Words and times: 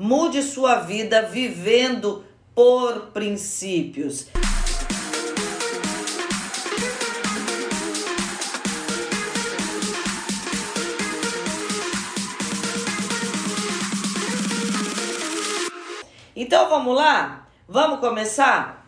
Mude 0.00 0.44
sua 0.44 0.76
vida 0.76 1.22
vivendo 1.22 2.24
por 2.54 3.08
princípios. 3.12 4.28
Então 16.36 16.68
vamos 16.68 16.94
lá? 16.94 17.48
Vamos 17.68 17.98
começar? 17.98 18.86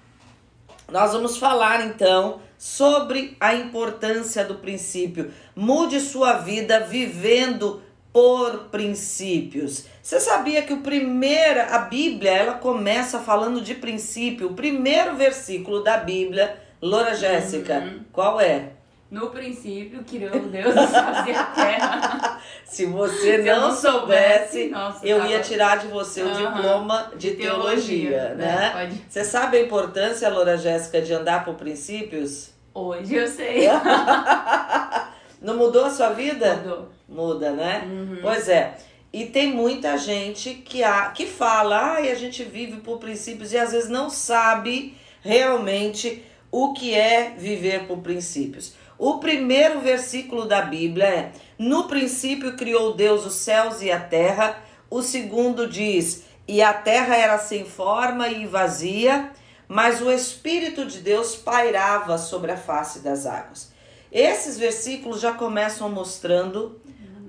Nós 0.93 1.13
vamos 1.13 1.37
falar 1.37 1.87
então 1.87 2.41
sobre 2.57 3.37
a 3.41 3.53
importância 3.53 4.45
do 4.45 4.55
princípio. 4.55 5.33
Mude 5.57 5.99
sua 5.99 6.35
vida 6.35 6.79
vivendo 6.79 7.83
por 8.13 8.69
princípios. 8.71 9.85
Você 10.03 10.19
sabia 10.19 10.63
que 10.63 10.73
o 10.73 10.81
primeiro, 10.81 11.61
a 11.61 11.79
Bíblia, 11.79 12.33
ela 12.33 12.55
começa 12.55 13.21
falando 13.21 13.61
de 13.61 13.75
princípio. 13.75 14.49
O 14.49 14.55
primeiro 14.55 15.15
versículo 15.15 15.83
da 15.83 15.97
Bíblia, 15.97 16.57
Loura 16.83 17.15
Jéssica, 17.15 17.79
uhum. 17.79 18.01
qual 18.13 18.41
é? 18.41 18.71
No 19.11 19.29
princípio, 19.31 20.05
criou 20.05 20.39
Deus 20.39 20.71
os 20.75 21.27
e 21.27 21.33
a 21.33 21.45
terra. 21.45 22.41
Se 22.65 22.87
você 22.87 23.39
não, 23.39 23.75
soubesse, 23.75 24.69
nossa, 24.69 25.05
eu 25.05 25.27
ia 25.27 25.41
tirar 25.41 25.79
de 25.79 25.89
você 25.89 26.23
o 26.23 26.31
diploma 26.31 27.11
de, 27.17 27.31
de 27.31 27.37
teologia, 27.37 28.11
teologia, 28.11 28.35
né? 28.37 28.71
Pode. 28.71 29.05
Você 29.09 29.25
sabe 29.25 29.57
a 29.57 29.63
importância, 29.63 30.29
Loura 30.29 30.57
Jéssica, 30.57 31.03
de 31.03 31.13
andar 31.13 31.45
por 31.45 31.55
princípios? 31.55 32.51
Hoje 32.73 33.17
eu 33.17 33.27
sei. 33.27 33.67
não 35.41 35.57
mudou 35.57 35.85
a 35.85 35.91
sua 35.91 36.11
vida? 36.11 36.57
Mudou. 36.57 36.89
Muda, 37.09 37.51
né? 37.51 37.83
Uhum. 37.87 38.19
Pois 38.23 38.49
é. 38.49 38.77
E 39.13 39.27
tem 39.27 39.53
muita 39.53 39.99
gente 39.99 40.55
que, 40.55 40.85
há, 40.85 41.11
que 41.11 41.27
fala, 41.27 41.77
ah, 41.77 41.97
a 41.97 42.15
gente 42.15 42.45
vive 42.45 42.81
por 42.81 42.99
princípios 42.99 43.53
e 43.53 43.59
às 43.59 43.73
vezes 43.73 43.91
não 43.91 44.09
sabe 44.09 44.97
realmente 45.21 46.25
o 46.51 46.73
que 46.73 46.95
é 46.95 47.35
viver 47.37 47.87
por 47.87 47.99
princípios. 47.99 48.75
O 48.97 49.19
primeiro 49.19 49.81
versículo 49.81 50.47
da 50.47 50.63
Bíblia 50.63 51.07
é: 51.07 51.33
No 51.59 51.89
princípio 51.89 52.57
criou 52.57 52.95
Deus 52.95 53.25
os 53.25 53.35
céus 53.35 53.83
e 53.83 53.91
a 53.91 53.99
terra. 53.99 54.59
O 54.89 55.03
segundo 55.03 55.67
diz: 55.67 56.25
E 56.47 56.63
a 56.63 56.73
terra 56.73 57.17
era 57.17 57.39
sem 57.39 57.65
forma 57.65 58.29
e 58.29 58.47
vazia, 58.47 59.31
mas 59.67 60.03
o 60.03 60.11
Espírito 60.11 60.85
de 60.85 60.99
Deus 60.99 61.35
pairava 61.35 62.19
sobre 62.19 62.53
a 62.53 62.57
face 62.57 63.01
das 63.01 63.25
águas. 63.27 63.73
Esses 64.13 64.59
versículos 64.59 65.21
já 65.21 65.33
começam 65.33 65.89
mostrando 65.89 66.81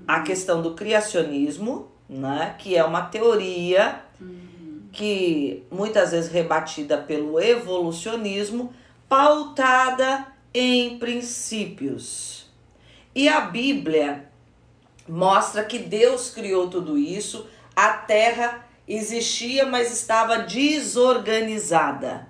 a 0.06 0.20
questão 0.20 0.60
do 0.60 0.74
criacionismo, 0.74 1.88
né, 2.08 2.56
que 2.58 2.76
é 2.76 2.84
uma 2.84 3.02
teoria 3.02 4.02
que 4.90 5.62
muitas 5.70 6.10
vezes 6.10 6.30
rebatida 6.30 6.98
pelo 6.98 7.40
evolucionismo, 7.40 8.74
pautada 9.08 10.26
em 10.52 10.98
princípios. 10.98 12.46
E 13.14 13.28
a 13.28 13.40
Bíblia 13.42 14.28
mostra 15.08 15.64
que 15.64 15.78
Deus 15.78 16.30
criou 16.30 16.68
tudo 16.68 16.98
isso, 16.98 17.46
a 17.74 17.90
terra 17.90 18.66
existia, 18.86 19.64
mas 19.64 19.92
estava 19.92 20.40
desorganizada. 20.40 22.28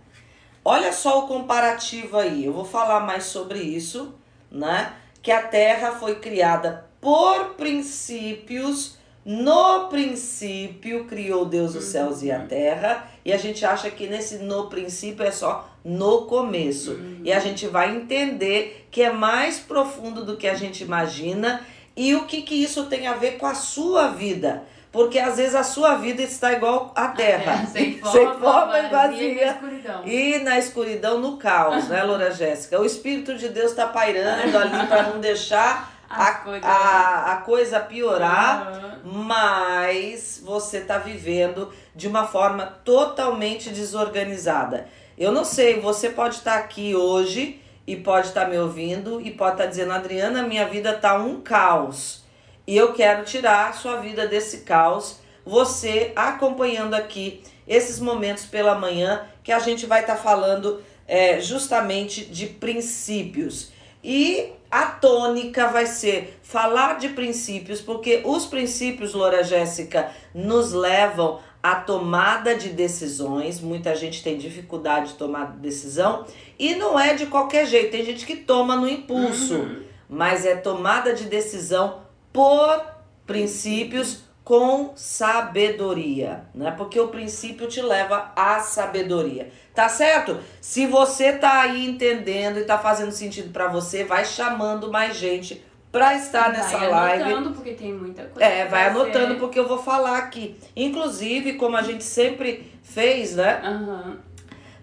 Olha 0.64 0.92
só 0.92 1.24
o 1.24 1.28
comparativo 1.28 2.16
aí, 2.16 2.44
eu 2.44 2.52
vou 2.52 2.64
falar 2.64 3.00
mais 3.00 3.24
sobre 3.24 3.58
isso, 3.58 4.14
né? 4.52 4.92
Que 5.22 5.32
a 5.32 5.42
terra 5.42 5.92
foi 5.92 6.16
criada 6.16 6.84
por 7.00 7.54
princípios 7.56 8.96
no 9.24 9.88
princípio 9.88 11.04
criou 11.04 11.44
Deus 11.44 11.76
os 11.76 11.84
céus 11.84 12.22
e 12.22 12.32
a 12.32 12.40
uhum. 12.40 12.46
terra, 12.48 13.08
e 13.24 13.32
a 13.32 13.36
gente 13.36 13.64
acha 13.64 13.88
que 13.88 14.08
nesse 14.08 14.38
no 14.38 14.66
princípio 14.66 15.24
é 15.24 15.30
só 15.30 15.70
no 15.84 16.22
começo. 16.22 16.92
Uhum. 16.92 17.20
E 17.22 17.32
a 17.32 17.38
gente 17.38 17.68
vai 17.68 17.94
entender 17.94 18.88
que 18.90 19.00
é 19.00 19.12
mais 19.12 19.60
profundo 19.60 20.24
do 20.24 20.36
que 20.36 20.48
a 20.48 20.54
gente 20.54 20.82
imagina 20.82 21.64
e 21.96 22.16
o 22.16 22.24
que, 22.24 22.42
que 22.42 22.54
isso 22.56 22.86
tem 22.86 23.06
a 23.06 23.12
ver 23.12 23.38
com 23.38 23.46
a 23.46 23.54
sua 23.54 24.08
vida. 24.08 24.64
Porque 24.92 25.18
às 25.18 25.38
vezes 25.38 25.54
a 25.54 25.62
sua 25.62 25.94
vida 25.94 26.22
está 26.22 26.52
igual 26.52 26.92
à 26.94 27.08
terra. 27.08 27.62
É, 27.62 27.66
sem 27.66 27.96
forma, 27.98 28.12
sem 28.12 28.38
forma 28.38 28.78
e 28.78 28.88
vazia. 28.90 29.32
E 29.32 29.34
na 29.34 29.50
escuridão. 29.50 30.02
E 30.06 30.38
na 30.38 30.58
escuridão, 30.58 31.18
no 31.18 31.36
caos, 31.38 31.88
né, 31.88 32.02
Loura 32.02 32.30
Jéssica? 32.30 32.78
O 32.78 32.84
Espírito 32.84 33.34
de 33.36 33.48
Deus 33.48 33.70
está 33.70 33.86
pairando 33.86 34.56
ali 34.58 34.86
para 34.86 35.04
não 35.04 35.18
deixar 35.18 35.90
a, 36.10 36.42
a, 36.62 37.32
a, 37.32 37.36
coisa 37.38 37.80
piorar, 37.80 39.00
uhum. 39.02 39.14
mas 39.24 40.42
você 40.44 40.78
está 40.78 40.98
vivendo 40.98 41.72
de 41.96 42.06
uma 42.06 42.26
forma 42.26 42.66
totalmente 42.84 43.70
desorganizada. 43.70 44.86
Eu 45.16 45.32
não 45.32 45.44
sei, 45.44 45.80
você 45.80 46.10
pode 46.10 46.36
estar 46.36 46.52
tá 46.52 46.58
aqui 46.58 46.94
hoje 46.94 47.62
e 47.86 47.96
pode 47.96 48.28
estar 48.28 48.42
tá 48.42 48.48
me 48.48 48.58
ouvindo 48.58 49.22
e 49.22 49.30
pode 49.30 49.52
estar 49.52 49.64
tá 49.64 49.70
dizendo, 49.70 49.92
Adriana, 49.92 50.42
minha 50.42 50.66
vida 50.66 50.92
tá 50.92 51.14
um 51.14 51.40
caos. 51.40 52.21
E 52.66 52.76
eu 52.76 52.92
quero 52.92 53.24
tirar 53.24 53.70
a 53.70 53.72
sua 53.72 53.96
vida 53.96 54.26
desse 54.26 54.58
caos. 54.58 55.20
Você 55.44 56.12
acompanhando 56.14 56.94
aqui 56.94 57.42
esses 57.66 57.98
momentos 57.98 58.44
pela 58.44 58.74
manhã 58.76 59.26
que 59.42 59.50
a 59.50 59.58
gente 59.58 59.86
vai 59.86 60.00
estar 60.00 60.16
tá 60.16 60.22
falando 60.22 60.82
é, 61.06 61.40
justamente 61.40 62.24
de 62.24 62.46
princípios. 62.46 63.72
E 64.04 64.52
a 64.70 64.86
tônica 64.86 65.68
vai 65.68 65.86
ser 65.86 66.38
falar 66.42 66.98
de 66.98 67.10
princípios, 67.10 67.80
porque 67.80 68.22
os 68.24 68.46
princípios, 68.46 69.12
Loura 69.12 69.44
Jéssica, 69.44 70.10
nos 70.34 70.72
levam 70.72 71.40
à 71.62 71.74
tomada 71.74 72.54
de 72.54 72.70
decisões. 72.70 73.60
Muita 73.60 73.94
gente 73.94 74.22
tem 74.22 74.38
dificuldade 74.38 75.08
de 75.08 75.14
tomar 75.14 75.56
decisão 75.56 76.24
e 76.58 76.74
não 76.74 76.98
é 76.98 77.14
de 77.14 77.26
qualquer 77.26 77.66
jeito. 77.66 77.90
Tem 77.90 78.04
gente 78.04 78.24
que 78.24 78.36
toma 78.36 78.74
no 78.74 78.88
impulso, 78.88 79.56
uhum. 79.56 79.82
mas 80.08 80.46
é 80.46 80.56
tomada 80.56 81.12
de 81.12 81.24
decisão 81.24 82.00
por 82.32 82.84
princípios 83.26 84.24
com 84.44 84.92
sabedoria, 84.96 86.44
né? 86.54 86.72
Porque 86.72 86.98
o 86.98 87.08
princípio 87.08 87.68
te 87.68 87.80
leva 87.80 88.32
à 88.34 88.58
sabedoria. 88.60 89.50
Tá 89.74 89.88
certo? 89.88 90.38
Se 90.60 90.86
você 90.86 91.32
tá 91.32 91.62
aí 91.62 91.86
entendendo 91.86 92.58
e 92.58 92.64
tá 92.64 92.78
fazendo 92.78 93.12
sentido 93.12 93.52
para 93.52 93.68
você, 93.68 94.04
vai 94.04 94.24
chamando 94.24 94.90
mais 94.90 95.16
gente 95.16 95.64
para 95.92 96.14
estar 96.14 96.50
nessa 96.50 96.78
vai 96.78 96.88
live. 96.88 97.22
Vai 97.22 97.32
anotando 97.32 97.54
porque 97.54 97.72
tem 97.72 97.92
muita 97.92 98.24
coisa. 98.24 98.44
É, 98.44 98.66
vai 98.66 98.88
anotando 98.88 99.36
porque 99.36 99.58
eu 99.58 99.68
vou 99.68 99.78
falar 99.78 100.18
aqui. 100.18 100.56
Inclusive, 100.74 101.54
como 101.54 101.76
a 101.76 101.82
gente 101.82 102.02
sempre 102.02 102.72
fez, 102.82 103.36
né? 103.36 103.62
Uhum. 103.64 104.16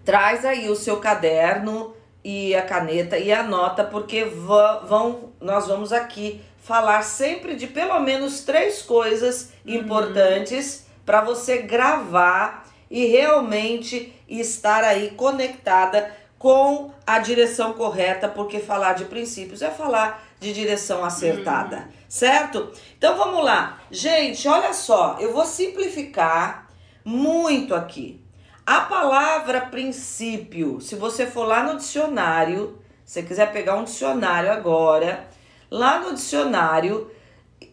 Traz 0.06 0.46
aí 0.46 0.70
o 0.70 0.76
seu 0.76 0.98
caderno 0.98 1.94
e 2.30 2.56
a 2.56 2.62
caneta 2.62 3.18
e 3.18 3.32
anota 3.34 3.84
porque 3.84 4.24
vão 4.24 5.32
nós 5.42 5.68
vamos 5.68 5.92
aqui 5.92 6.42
falar 6.62 7.02
sempre 7.02 7.56
de 7.56 7.66
pelo 7.66 8.00
menos 8.00 8.42
três 8.42 8.84
coisas 8.84 9.52
uhum. 9.66 9.76
importantes 9.76 10.86
para 11.04 11.22
você 11.22 11.64
gravar 11.64 12.68
e 12.92 13.06
realmente 13.06 14.14
estar 14.28 14.84
aí 14.84 15.12
conectada 15.12 16.16
com 16.38 16.92
a 17.06 17.20
direção 17.20 17.74
correta, 17.74 18.30
porque 18.30 18.60
falar 18.60 18.94
de 18.94 19.06
princípios 19.06 19.62
é 19.62 19.70
falar 19.70 20.24
de 20.40 20.54
direção 20.54 21.04
acertada, 21.04 21.78
uhum. 21.78 21.84
certo? 22.08 22.72
Então 22.98 23.18
vamos 23.18 23.44
lá. 23.44 23.80
Gente, 23.90 24.48
olha 24.48 24.74
só, 24.74 25.18
eu 25.20 25.34
vou 25.34 25.46
simplificar 25.46 26.70
muito 27.04 27.74
aqui. 27.74 28.22
A 28.70 28.82
palavra 28.82 29.62
princípio, 29.62 30.80
se 30.80 30.94
você 30.94 31.26
for 31.26 31.44
lá 31.44 31.64
no 31.64 31.80
dicionário, 31.80 32.78
se 33.04 33.24
quiser 33.24 33.52
pegar 33.52 33.76
um 33.78 33.84
dicionário 33.84 34.52
agora, 34.52 35.28
lá 35.72 36.00
no 36.00 36.14
dicionário, 36.14 37.10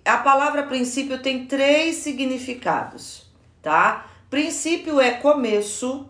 a 0.03 0.17
palavra 0.17 0.63
princípio 0.63 1.19
tem 1.19 1.45
três 1.45 1.97
significados, 1.97 3.31
tá? 3.61 4.07
Princípio 4.31 4.99
é 4.99 5.11
começo. 5.11 6.09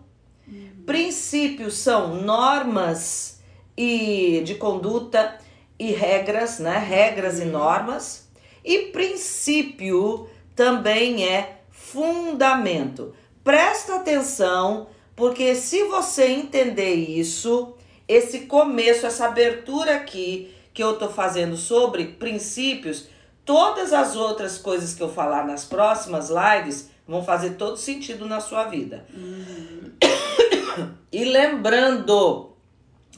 Princípios 0.85 1.79
são 1.79 2.21
normas 2.21 3.41
e 3.75 4.41
de 4.45 4.55
conduta 4.55 5.37
e 5.77 5.91
regras, 5.91 6.59
né? 6.59 6.77
Regras 6.77 7.41
e 7.41 7.43
normas. 7.43 8.29
E 8.63 8.83
princípio 8.93 10.29
também 10.55 11.27
é 11.27 11.57
fundamento. 11.69 13.13
Presta 13.47 13.95
atenção, 13.95 14.87
porque 15.15 15.55
se 15.55 15.85
você 15.85 16.27
entender 16.27 16.95
isso, 16.95 17.77
esse 18.05 18.41
começo, 18.41 19.05
essa 19.05 19.27
abertura 19.27 19.95
aqui 19.95 20.53
que 20.73 20.83
eu 20.83 20.99
tô 20.99 21.07
fazendo 21.07 21.55
sobre 21.55 22.07
princípios, 22.07 23.07
todas 23.45 23.93
as 23.93 24.17
outras 24.17 24.57
coisas 24.57 24.93
que 24.93 25.01
eu 25.01 25.07
falar 25.07 25.47
nas 25.47 25.63
próximas 25.63 26.29
lives 26.29 26.89
vão 27.07 27.23
fazer 27.23 27.51
todo 27.51 27.77
sentido 27.77 28.25
na 28.25 28.41
sua 28.41 28.65
vida. 28.65 29.05
Uhum. 29.15 29.93
E 31.09 31.23
lembrando, 31.23 32.51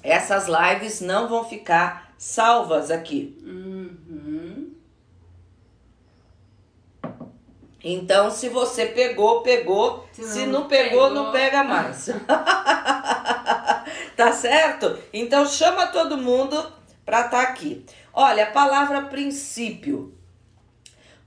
essas 0.04 0.46
lives 0.48 1.02
não 1.02 1.28
vão 1.28 1.44
ficar 1.44 2.14
salvas 2.20 2.92
aqui. 2.92 3.36
Uhum. 3.44 3.69
Então, 7.84 8.30
se 8.30 8.50
você 8.50 8.88
pegou, 8.88 9.42
pegou. 9.42 10.06
Se, 10.12 10.24
se 10.24 10.46
não, 10.46 10.62
não 10.62 10.68
pegou, 10.68 11.08
pegou, 11.08 11.10
não 11.10 11.32
pega 11.32 11.64
mais. 11.64 12.10
tá 14.16 14.32
certo? 14.34 14.98
Então, 15.14 15.46
chama 15.46 15.88
todo 15.88 16.18
mundo 16.18 16.56
para 17.06 17.26
estar 17.26 17.38
tá 17.38 17.42
aqui. 17.44 17.86
Olha, 18.14 18.44
a 18.44 18.52
palavra 18.52 19.04
princípio, 19.04 20.14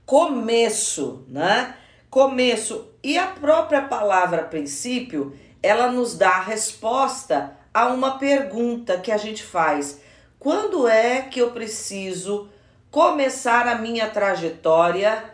começo, 0.05 1.25
né? 1.27 1.75
Começo 2.09 2.93
e 3.03 3.17
a 3.17 3.27
própria 3.27 3.81
palavra 3.81 4.43
princípio, 4.43 5.35
ela 5.61 5.91
nos 5.91 6.15
dá 6.15 6.29
a 6.29 6.41
resposta 6.41 7.57
a 7.73 7.87
uma 7.87 8.19
pergunta 8.19 8.99
que 8.99 9.11
a 9.11 9.17
gente 9.17 9.43
faz. 9.43 9.99
Quando 10.37 10.87
é 10.87 11.23
que 11.23 11.39
eu 11.39 11.51
preciso 11.51 12.49
começar 12.91 13.67
a 13.67 13.75
minha 13.75 14.07
trajetória 14.09 15.32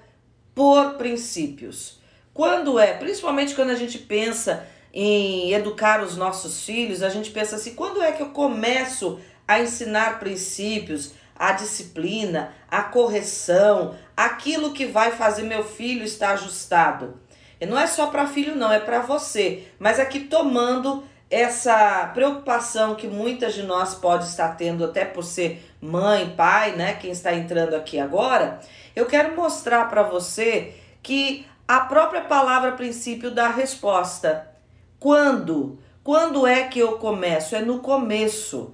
por 0.59 0.95
princípios? 0.95 2.01
Quando 2.33 2.77
é, 2.77 2.91
principalmente 2.91 3.55
quando 3.55 3.69
a 3.69 3.75
gente 3.75 3.97
pensa 3.97 4.67
em 4.93 5.53
educar 5.53 6.03
os 6.03 6.17
nossos 6.17 6.65
filhos, 6.65 7.01
a 7.01 7.07
gente 7.07 7.31
pensa 7.31 7.55
assim: 7.55 7.75
quando 7.75 8.03
é 8.03 8.11
que 8.11 8.21
eu 8.21 8.31
começo 8.31 9.21
a 9.47 9.61
ensinar 9.61 10.19
princípios, 10.19 11.13
a 11.33 11.53
disciplina, 11.53 12.51
a 12.69 12.81
correção, 12.81 13.95
aquilo 14.17 14.73
que 14.73 14.85
vai 14.85 15.11
fazer 15.11 15.43
meu 15.43 15.63
filho 15.63 16.03
estar 16.03 16.31
ajustado? 16.31 17.17
E 17.61 17.65
não 17.65 17.79
é 17.79 17.87
só 17.87 18.07
para 18.07 18.27
filho, 18.27 18.53
não, 18.53 18.69
é 18.69 18.81
para 18.81 18.99
você. 18.99 19.63
Mas 19.79 19.97
aqui 19.97 20.19
tomando 20.19 21.05
essa 21.29 22.09
preocupação 22.13 22.95
que 22.95 23.07
muitas 23.07 23.53
de 23.53 23.63
nós 23.63 23.93
pode 23.93 24.25
estar 24.25 24.55
tendo 24.55 24.83
até 24.83 25.05
por 25.05 25.23
ser 25.23 25.63
mãe, 25.79 26.33
pai, 26.35 26.71
né, 26.71 26.93
quem 26.93 27.11
está 27.11 27.33
entrando 27.33 27.75
aqui 27.75 27.99
agora, 27.99 28.59
eu 28.95 29.05
quero 29.05 29.35
mostrar 29.35 29.87
para 29.89 30.03
você 30.03 30.73
que 31.03 31.45
a 31.67 31.81
própria 31.81 32.21
palavra 32.21 32.71
princípio 32.71 33.29
dá 33.29 33.47
resposta. 33.47 34.49
Quando? 34.99 35.77
Quando 36.03 36.47
é 36.47 36.63
que 36.63 36.79
eu 36.79 36.93
começo? 36.93 37.55
É 37.55 37.61
no 37.61 37.79
começo. 37.79 38.73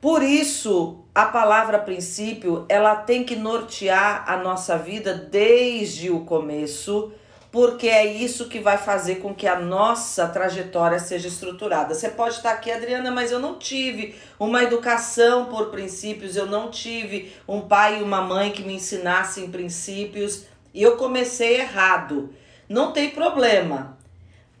Por 0.00 0.20
isso, 0.20 1.04
a 1.14 1.26
palavra 1.26 1.78
princípio, 1.78 2.66
ela 2.68 2.96
tem 2.96 3.22
que 3.22 3.36
nortear 3.36 4.24
a 4.26 4.36
nossa 4.36 4.76
vida 4.76 5.14
desde 5.14 6.10
o 6.10 6.24
começo 6.24 7.12
porque 7.52 7.86
é 7.86 8.06
isso 8.06 8.48
que 8.48 8.58
vai 8.58 8.78
fazer 8.78 9.16
com 9.16 9.34
que 9.34 9.46
a 9.46 9.60
nossa 9.60 10.26
trajetória 10.26 10.98
seja 10.98 11.28
estruturada. 11.28 11.94
Você 11.94 12.08
pode 12.08 12.36
estar 12.36 12.52
aqui, 12.52 12.72
Adriana, 12.72 13.10
mas 13.10 13.30
eu 13.30 13.38
não 13.38 13.58
tive 13.58 14.14
uma 14.40 14.62
educação 14.62 15.44
por 15.44 15.66
princípios, 15.66 16.34
eu 16.34 16.46
não 16.46 16.70
tive 16.70 17.30
um 17.46 17.60
pai 17.60 18.00
e 18.00 18.02
uma 18.02 18.22
mãe 18.22 18.50
que 18.50 18.62
me 18.62 18.72
ensinassem 18.72 19.50
princípios 19.50 20.46
e 20.72 20.82
eu 20.82 20.96
comecei 20.96 21.60
errado. 21.60 22.34
Não 22.66 22.90
tem 22.90 23.10
problema. 23.10 23.98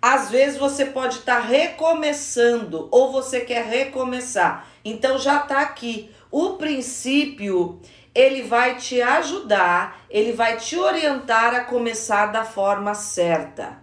Às 0.00 0.30
vezes 0.30 0.58
você 0.58 0.84
pode 0.84 1.20
estar 1.20 1.40
recomeçando 1.40 2.88
ou 2.90 3.10
você 3.10 3.40
quer 3.40 3.64
recomeçar. 3.64 4.68
Então 4.84 5.18
já 5.18 5.38
está 5.38 5.62
aqui. 5.62 6.10
O 6.30 6.54
princípio 6.54 7.80
ele 8.14 8.42
vai 8.42 8.76
te 8.76 9.00
ajudar, 9.00 10.04
ele 10.10 10.32
vai 10.32 10.56
te 10.56 10.76
orientar 10.76 11.54
a 11.54 11.64
começar 11.64 12.26
da 12.26 12.44
forma 12.44 12.94
certa. 12.94 13.78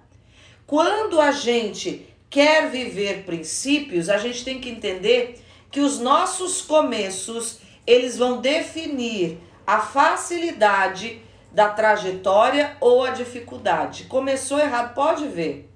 Quando 0.67 1.19
a 1.19 1.31
gente 1.31 2.07
quer 2.29 2.69
viver 2.69 3.23
princípios, 3.23 4.07
a 4.07 4.17
gente 4.17 4.45
tem 4.45 4.59
que 4.59 4.69
entender 4.69 5.41
que 5.71 5.79
os 5.79 5.99
nossos 5.99 6.61
começos, 6.61 7.59
eles 7.85 8.17
vão 8.17 8.39
definir 8.39 9.39
a 9.65 9.79
facilidade 9.79 11.21
da 11.51 11.69
trajetória 11.69 12.77
ou 12.79 13.03
a 13.03 13.09
dificuldade. 13.09 14.03
Começou 14.03 14.59
errado, 14.59 14.93
pode 14.93 15.27
ver. 15.27 15.69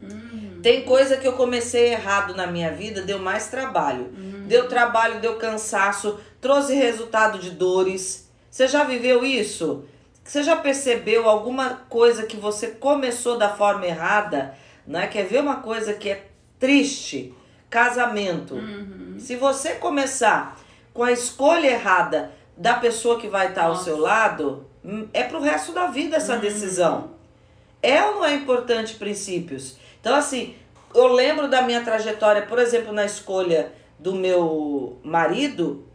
Uhum. 0.00 0.60
Tem 0.62 0.82
coisa 0.82 1.16
que 1.16 1.26
eu 1.26 1.32
comecei 1.32 1.92
errado 1.92 2.34
na 2.34 2.46
minha 2.46 2.72
vida, 2.72 3.00
deu 3.02 3.18
mais 3.18 3.48
trabalho. 3.48 4.10
Uhum. 4.14 4.35
Deu 4.46 4.68
trabalho, 4.68 5.20
deu 5.20 5.36
cansaço, 5.36 6.18
trouxe 6.40 6.74
resultado 6.74 7.38
de 7.38 7.50
dores. 7.50 8.30
Você 8.50 8.68
já 8.68 8.84
viveu 8.84 9.24
isso? 9.24 9.84
Você 10.24 10.42
já 10.42 10.56
percebeu 10.56 11.28
alguma 11.28 11.82
coisa 11.88 12.26
que 12.26 12.36
você 12.36 12.68
começou 12.68 13.38
da 13.38 13.48
forma 13.48 13.86
errada? 13.86 14.56
Né? 14.86 15.06
Quer 15.06 15.24
ver 15.24 15.40
uma 15.40 15.56
coisa 15.56 15.94
que 15.94 16.10
é 16.10 16.26
triste? 16.58 17.34
Casamento. 17.70 18.54
Uhum. 18.54 19.16
Se 19.18 19.36
você 19.36 19.74
começar 19.74 20.58
com 20.92 21.02
a 21.02 21.12
escolha 21.12 21.68
errada 21.68 22.32
da 22.56 22.74
pessoa 22.74 23.20
que 23.20 23.28
vai 23.28 23.48
estar 23.48 23.64
ao 23.64 23.76
seu 23.76 23.98
lado, 23.98 24.66
hum, 24.84 25.06
é 25.12 25.22
pro 25.24 25.40
resto 25.40 25.72
da 25.72 25.86
vida 25.86 26.16
essa 26.16 26.34
uhum. 26.34 26.40
decisão. 26.40 27.10
É 27.82 28.02
ou 28.04 28.16
não 28.16 28.24
é 28.24 28.34
importante 28.34 28.94
princípios? 28.94 29.76
Então, 30.00 30.14
assim, 30.14 30.56
eu 30.94 31.08
lembro 31.08 31.48
da 31.48 31.62
minha 31.62 31.84
trajetória, 31.84 32.42
por 32.42 32.58
exemplo, 32.58 32.92
na 32.92 33.04
escolha 33.04 33.72
do 33.98 34.14
meu 34.14 34.98
marido, 35.02 35.86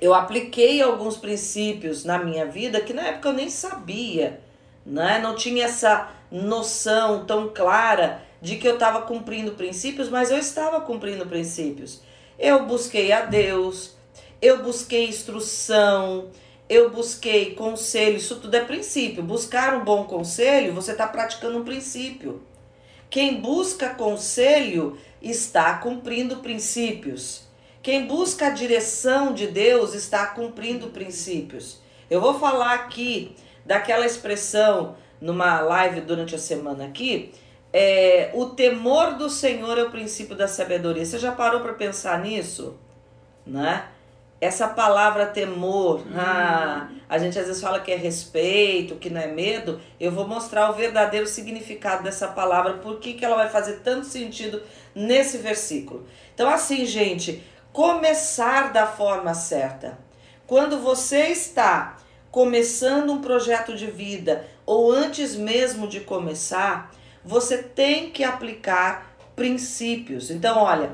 eu 0.00 0.12
apliquei 0.12 0.82
alguns 0.82 1.16
princípios 1.16 2.04
na 2.04 2.18
minha 2.18 2.46
vida 2.46 2.80
que 2.80 2.92
na 2.92 3.02
época 3.02 3.28
eu 3.28 3.32
nem 3.32 3.48
sabia, 3.48 4.40
né? 4.84 5.18
Não 5.18 5.34
tinha 5.34 5.64
essa 5.64 6.10
noção 6.30 7.24
tão 7.24 7.48
clara 7.48 8.22
de 8.40 8.56
que 8.56 8.68
eu 8.68 8.74
estava 8.74 9.02
cumprindo 9.02 9.52
princípios, 9.52 10.08
mas 10.08 10.30
eu 10.30 10.38
estava 10.38 10.80
cumprindo 10.80 11.26
princípios. 11.26 12.02
Eu 12.38 12.66
busquei 12.66 13.12
a 13.12 13.22
Deus, 13.22 13.96
eu 14.42 14.62
busquei 14.62 15.08
instrução, 15.08 16.30
eu 16.68 16.90
busquei 16.90 17.54
conselho, 17.54 18.16
isso 18.16 18.36
tudo 18.36 18.54
é 18.54 18.64
princípio. 18.64 19.22
Buscar 19.22 19.74
um 19.74 19.84
bom 19.84 20.04
conselho, 20.04 20.74
você 20.74 20.92
está 20.92 21.06
praticando 21.06 21.58
um 21.58 21.64
princípio. 21.64 22.42
Quem 23.08 23.40
busca 23.40 23.90
conselho 23.90 24.98
está 25.20 25.74
cumprindo 25.78 26.38
princípios. 26.38 27.46
Quem 27.82 28.06
busca 28.06 28.48
a 28.48 28.50
direção 28.50 29.32
de 29.32 29.46
Deus 29.46 29.94
está 29.94 30.26
cumprindo 30.26 30.88
princípios. 30.88 31.80
Eu 32.10 32.20
vou 32.20 32.38
falar 32.38 32.74
aqui 32.74 33.36
daquela 33.64 34.06
expressão 34.06 34.96
numa 35.20 35.60
live 35.60 36.00
durante 36.00 36.34
a 36.34 36.38
semana 36.38 36.84
aqui. 36.84 37.32
É, 37.72 38.30
o 38.34 38.46
temor 38.46 39.14
do 39.14 39.28
Senhor 39.28 39.76
é 39.78 39.82
o 39.82 39.90
princípio 39.90 40.36
da 40.36 40.48
sabedoria. 40.48 41.04
Você 41.04 41.18
já 41.18 41.32
parou 41.32 41.60
para 41.60 41.74
pensar 41.74 42.20
nisso? 42.20 42.78
Né? 43.46 43.86
Essa 44.40 44.68
palavra 44.68 45.26
temor, 45.26 46.00
hum. 46.00 46.12
ah, 46.14 46.88
a 47.08 47.18
gente 47.18 47.38
às 47.38 47.46
vezes 47.46 47.62
fala 47.62 47.80
que 47.80 47.90
é 47.90 47.96
respeito, 47.96 48.96
que 48.96 49.08
não 49.08 49.20
é 49.20 49.26
medo. 49.26 49.80
Eu 49.98 50.12
vou 50.12 50.28
mostrar 50.28 50.70
o 50.70 50.74
verdadeiro 50.74 51.26
significado 51.26 52.02
dessa 52.02 52.28
palavra, 52.28 52.74
por 52.74 52.98
que, 52.98 53.14
que 53.14 53.24
ela 53.24 53.36
vai 53.36 53.48
fazer 53.48 53.80
tanto 53.84 54.06
sentido 54.06 54.62
nesse 54.94 55.38
versículo. 55.38 56.06
Então, 56.34 56.48
assim, 56.50 56.84
gente, 56.84 57.42
começar 57.72 58.72
da 58.72 58.86
forma 58.86 59.34
certa. 59.34 59.98
Quando 60.46 60.78
você 60.78 61.28
está 61.28 61.96
começando 62.30 63.12
um 63.12 63.20
projeto 63.20 63.74
de 63.74 63.86
vida 63.86 64.46
ou 64.66 64.92
antes 64.92 65.34
mesmo 65.34 65.88
de 65.88 66.00
começar, 66.00 66.90
você 67.24 67.58
tem 67.58 68.10
que 68.10 68.22
aplicar 68.22 69.16
princípios. 69.34 70.30
Então, 70.30 70.58
olha, 70.58 70.92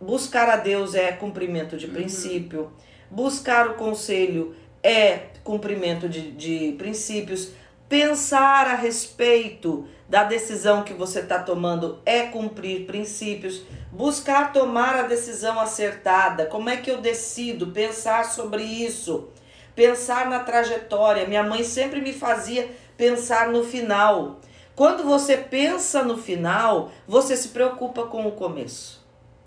buscar 0.00 0.48
a 0.48 0.56
Deus 0.56 0.94
é 0.94 1.12
cumprimento 1.12 1.76
de 1.76 1.86
uhum. 1.86 1.92
princípio, 1.92 2.72
buscar 3.10 3.68
o 3.68 3.74
conselho 3.74 4.54
é 4.82 5.26
cumprimento 5.44 6.08
de, 6.08 6.30
de 6.30 6.74
princípios, 6.78 7.50
pensar 7.88 8.66
a 8.66 8.74
respeito 8.74 9.86
da 10.08 10.24
decisão 10.24 10.82
que 10.82 10.94
você 10.94 11.20
está 11.20 11.40
tomando 11.40 12.00
é 12.06 12.22
cumprir 12.22 12.86
princípios, 12.86 13.62
buscar 13.92 14.52
tomar 14.52 14.96
a 14.96 15.02
decisão 15.02 15.58
acertada. 15.60 16.46
Como 16.46 16.70
é 16.70 16.76
que 16.76 16.90
eu 16.90 17.00
decido? 17.00 17.68
Pensar 17.68 18.24
sobre 18.24 18.62
isso, 18.62 19.28
pensar 19.74 20.28
na 20.28 20.40
trajetória. 20.40 21.26
Minha 21.26 21.42
mãe 21.42 21.62
sempre 21.62 22.00
me 22.00 22.12
fazia 22.12 22.70
pensar 22.96 23.48
no 23.48 23.64
final. 23.64 24.40
Quando 24.74 25.04
você 25.04 25.36
pensa 25.36 26.02
no 26.02 26.16
final, 26.16 26.90
você 27.06 27.36
se 27.36 27.48
preocupa 27.48 28.04
com 28.04 28.26
o 28.26 28.32
começo. 28.32 28.99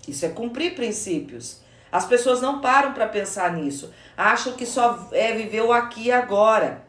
Isso 0.07 0.25
é 0.25 0.29
cumprir 0.29 0.75
princípios. 0.75 1.61
As 1.91 2.05
pessoas 2.05 2.41
não 2.41 2.59
param 2.59 2.93
para 2.93 3.07
pensar 3.07 3.53
nisso, 3.53 3.93
acham 4.17 4.53
que 4.53 4.65
só 4.65 5.07
é 5.11 5.31
viver 5.33 5.61
o 5.61 5.71
aqui 5.71 6.05
e 6.05 6.11
agora. 6.11 6.83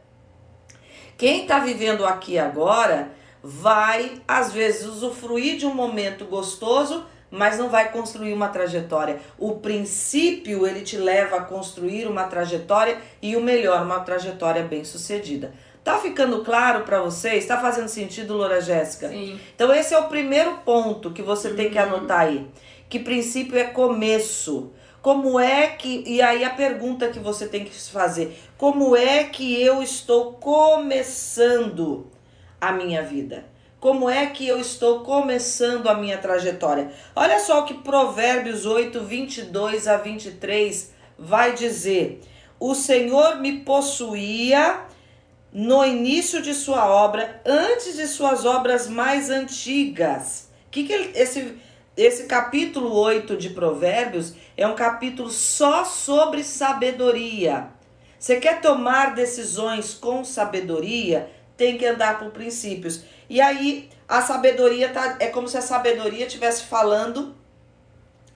Quem 1.18 1.42
está 1.42 1.58
vivendo 1.58 2.04
aqui 2.06 2.32
e 2.32 2.38
agora 2.38 3.10
vai, 3.42 4.22
às 4.26 4.52
vezes, 4.52 4.86
usufruir 4.86 5.58
de 5.58 5.66
um 5.66 5.74
momento 5.74 6.24
gostoso, 6.24 7.04
mas 7.30 7.58
não 7.58 7.68
vai 7.68 7.92
construir 7.92 8.32
uma 8.32 8.48
trajetória. 8.48 9.20
O 9.38 9.56
princípio, 9.56 10.66
ele 10.66 10.80
te 10.80 10.96
leva 10.96 11.36
a 11.36 11.42
construir 11.42 12.06
uma 12.06 12.24
trajetória 12.24 12.98
e 13.20 13.36
o 13.36 13.42
melhor, 13.42 13.82
uma 13.82 14.00
trajetória 14.00 14.62
bem 14.62 14.84
sucedida. 14.84 15.52
Tá 15.84 15.98
ficando 15.98 16.42
claro 16.42 16.84
para 16.84 17.02
vocês? 17.02 17.44
Tá 17.44 17.60
fazendo 17.60 17.88
sentido, 17.88 18.34
Loura 18.34 18.58
Jéssica? 18.62 19.10
Sim. 19.10 19.38
Então 19.54 19.72
esse 19.74 19.92
é 19.92 19.98
o 19.98 20.04
primeiro 20.04 20.58
ponto 20.64 21.10
que 21.10 21.20
você 21.20 21.48
uhum. 21.48 21.56
tem 21.56 21.70
que 21.70 21.78
uhum. 21.78 21.84
anotar 21.84 22.20
aí. 22.20 22.48
Que 22.88 22.98
princípio 22.98 23.58
é 23.58 23.64
começo. 23.64 24.72
Como 25.02 25.38
é 25.38 25.68
que. 25.68 26.02
E 26.06 26.22
aí 26.22 26.44
a 26.44 26.50
pergunta 26.50 27.08
que 27.08 27.18
você 27.18 27.46
tem 27.46 27.64
que 27.64 27.72
fazer: 27.90 28.38
como 28.56 28.96
é 28.96 29.24
que 29.24 29.60
eu 29.62 29.82
estou 29.82 30.32
começando 30.34 32.10
a 32.60 32.72
minha 32.72 33.02
vida? 33.02 33.44
Como 33.78 34.08
é 34.08 34.24
que 34.24 34.48
eu 34.48 34.58
estou 34.58 35.00
começando 35.00 35.88
a 35.88 35.94
minha 35.94 36.16
trajetória? 36.16 36.90
Olha 37.14 37.38
só 37.38 37.60
o 37.60 37.64
que 37.66 37.74
Provérbios 37.74 38.64
8, 38.64 38.98
22 39.00 39.86
a 39.86 39.98
23 39.98 40.90
vai 41.18 41.52
dizer: 41.52 42.22
O 42.58 42.74
Senhor 42.74 43.36
me 43.36 43.60
possuía 43.60 44.86
no 45.52 45.84
início 45.84 46.40
de 46.40 46.54
sua 46.54 46.88
obra, 46.88 47.42
antes 47.44 47.96
de 47.96 48.06
suas 48.06 48.46
obras 48.46 48.88
mais 48.88 49.28
antigas. 49.28 50.48
Que 50.70 50.84
que 50.84 50.92
ele, 50.92 51.12
esse 51.14 51.58
esse 51.96 52.24
capítulo 52.24 52.92
8 52.92 53.36
de 53.36 53.50
Provérbios 53.50 54.34
é 54.56 54.66
um 54.66 54.74
capítulo 54.74 55.30
só 55.30 55.84
sobre 55.84 56.42
sabedoria. 56.42 57.68
Você 58.18 58.36
quer 58.40 58.60
tomar 58.60 59.14
decisões 59.14 59.94
com 59.94 60.24
sabedoria, 60.24 61.30
tem 61.56 61.78
que 61.78 61.86
andar 61.86 62.18
por 62.18 62.30
princípios. 62.30 63.02
E 63.30 63.40
aí 63.40 63.88
a 64.08 64.22
sabedoria 64.22 64.88
tá, 64.88 65.16
é 65.20 65.28
como 65.28 65.46
se 65.46 65.56
a 65.56 65.62
sabedoria 65.62 66.26
estivesse 66.26 66.64
falando 66.64 67.34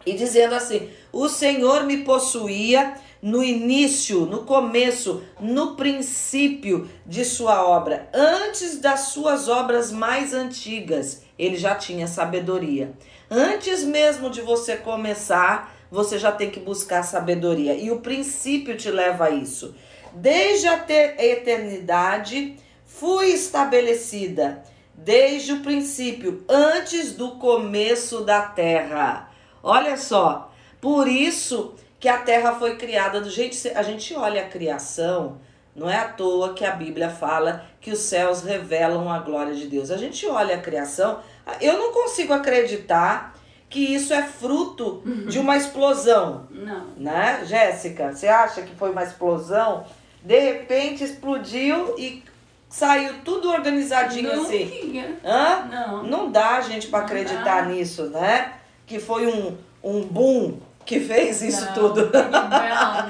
e 0.07 0.13
dizendo 0.13 0.55
assim: 0.55 0.89
"O 1.13 1.29
Senhor 1.29 1.85
me 1.85 2.05
possuía 2.05 2.95
no 3.21 3.43
início, 3.43 4.21
no 4.27 4.45
começo, 4.45 5.25
no 5.41 5.75
princípio 5.75 6.89
de 7.05 7.25
sua 7.25 7.67
obra, 7.67 8.09
antes 8.15 8.79
das 8.79 9.01
suas 9.01 9.49
obras 9.49 9.91
mais 9.91 10.33
antigas, 10.33 11.23
ele 11.37 11.57
já 11.57 11.75
tinha 11.75 12.07
sabedoria. 12.07 12.93
Antes 13.31 13.85
mesmo 13.85 14.31
de 14.31 14.41
você 14.41 14.77
começar, 14.77 15.75
você 15.91 16.19
já 16.19 16.33
tem 16.33 16.51
que 16.51 16.61
buscar 16.61 17.03
sabedoria. 17.03 17.75
E 17.75 17.91
o 17.91 18.01
princípio 18.01 18.77
te 18.77 18.91
leva 18.91 19.27
a 19.27 19.31
isso. 19.31 19.75
Desde 20.15 20.67
a 20.67 20.85
eternidade 21.19 22.57
fui 22.87 23.27
estabelecida, 23.27 24.63
desde 24.95 25.53
o 25.53 25.61
princípio, 25.61 26.45
antes 26.49 27.13
do 27.13 27.33
começo 27.33 28.23
da 28.23 28.43
terra. 28.43 29.31
Olha 29.63 29.97
só, 29.97 30.53
por 30.81 31.07
isso 31.07 31.75
que 32.01 32.09
a 32.09 32.19
terra 32.19 32.55
foi 32.55 32.77
criada 32.77 33.21
do 33.21 33.31
jeito 33.31 33.57
a 33.75 33.83
gente 33.83 34.15
olha 34.15 34.43
a 34.43 34.49
criação, 34.49 35.39
não 35.79 35.89
é 35.89 35.97
à 35.97 36.09
toa 36.09 36.55
que 36.55 36.65
a 36.65 36.73
Bíblia 36.73 37.09
fala 37.09 37.65
que 37.81 37.93
os 37.93 38.01
céus 38.01 38.43
revelam 38.43 39.09
a 39.09 39.21
glória 39.21 39.55
de 39.55 39.69
Deus. 39.69 39.93
A 39.93 39.97
gente 39.97 40.27
olha 40.27 40.57
a 40.57 40.61
criação, 40.61 41.21
eu 41.61 41.79
não 41.79 41.93
consigo 41.93 42.33
acreditar 42.33 43.35
que 43.69 43.81
isso 43.95 44.15
é 44.15 44.23
fruto 44.23 45.03
de 45.29 45.39
uma 45.39 45.57
explosão. 45.57 46.47
Não. 46.51 46.87
Né, 46.97 47.43
Jéssica? 47.45 48.13
Você 48.13 48.27
acha 48.27 48.63
que 48.63 48.75
foi 48.75 48.91
uma 48.91 49.03
explosão? 49.03 49.85
De 50.23 50.39
repente 50.39 51.05
explodiu 51.05 51.95
e 51.99 52.23
saiu 52.69 53.15
tudo 53.25 53.51
organizadinho 53.51 54.35
Não 54.35 54.43
assim. 54.43 54.67
tinha. 54.67 55.17
Hã? 55.25 55.69
Não. 55.71 56.03
Não 56.05 56.31
dá, 56.31 56.61
gente, 56.61 56.89
para 56.89 57.01
acreditar 57.01 57.63
dá. 57.63 57.67
nisso, 57.67 58.05
né? 58.05 58.55
Que 58.87 58.99
foi 58.99 59.27
um, 59.27 59.57
um 59.83 60.03
boom 60.03 60.59
que 60.85 61.01
fez 61.01 61.43
isso 61.43 61.67
Não, 61.67 61.75
tudo. 61.75 62.11
Não, 62.11 62.31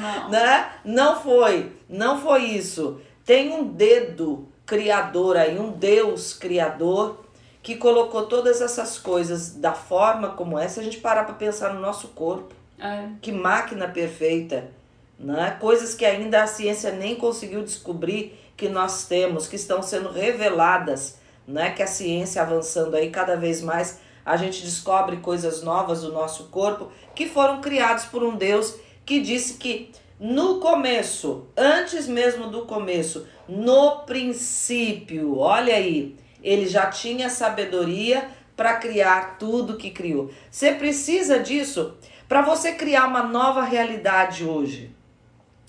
não. 0.00 0.28
né? 0.30 0.68
Não 0.84 1.20
foi, 1.20 1.72
não 1.88 2.20
foi 2.20 2.44
isso. 2.44 3.00
Tem 3.24 3.52
um 3.52 3.64
dedo 3.64 4.48
criador 4.66 5.36
aí, 5.36 5.58
um 5.58 5.70
Deus 5.70 6.34
criador 6.34 7.24
que 7.62 7.76
colocou 7.76 8.26
todas 8.26 8.60
essas 8.60 8.98
coisas 8.98 9.54
da 9.54 9.72
forma 9.72 10.30
como 10.30 10.58
é. 10.58 10.68
Se 10.68 10.80
a 10.80 10.82
gente 10.82 10.98
parar 10.98 11.24
para 11.24 11.34
pensar 11.34 11.74
no 11.74 11.80
nosso 11.80 12.08
corpo, 12.08 12.54
É. 12.78 13.08
que 13.20 13.32
máquina 13.32 13.88
perfeita, 13.88 14.70
né? 15.18 15.56
Coisas 15.60 15.94
que 15.94 16.04
ainda 16.04 16.42
a 16.42 16.46
ciência 16.46 16.92
nem 16.92 17.16
conseguiu 17.16 17.62
descobrir 17.62 18.38
que 18.56 18.68
nós 18.68 19.04
temos, 19.06 19.46
que 19.48 19.56
estão 19.56 19.82
sendo 19.82 20.10
reveladas, 20.10 21.18
né? 21.46 21.70
Que 21.70 21.82
a 21.82 21.86
ciência 21.86 22.40
avançando 22.42 22.94
aí 22.94 23.10
cada 23.10 23.36
vez 23.36 23.60
mais, 23.60 23.98
a 24.24 24.36
gente 24.36 24.62
descobre 24.62 25.16
coisas 25.16 25.62
novas 25.62 26.02
do 26.02 26.12
nosso 26.12 26.44
corpo 26.44 26.88
que 27.14 27.26
foram 27.28 27.60
criados 27.60 28.04
por 28.04 28.22
um 28.22 28.36
Deus 28.36 28.74
que 29.04 29.20
disse 29.20 29.54
que 29.54 29.90
no 30.20 30.58
começo, 30.60 31.46
antes 31.56 32.06
mesmo 32.06 32.48
do 32.48 32.62
começo, 32.62 33.26
no 33.48 34.00
princípio, 34.00 35.38
olha 35.38 35.74
aí, 35.74 36.16
ele 36.42 36.66
já 36.66 36.86
tinha 36.86 37.30
sabedoria 37.30 38.28
para 38.56 38.76
criar 38.76 39.38
tudo 39.38 39.76
que 39.76 39.90
criou. 39.90 40.30
Você 40.50 40.72
precisa 40.72 41.38
disso 41.38 41.96
para 42.28 42.42
você 42.42 42.72
criar 42.72 43.06
uma 43.06 43.22
nova 43.22 43.62
realidade 43.62 44.44
hoje. 44.44 44.94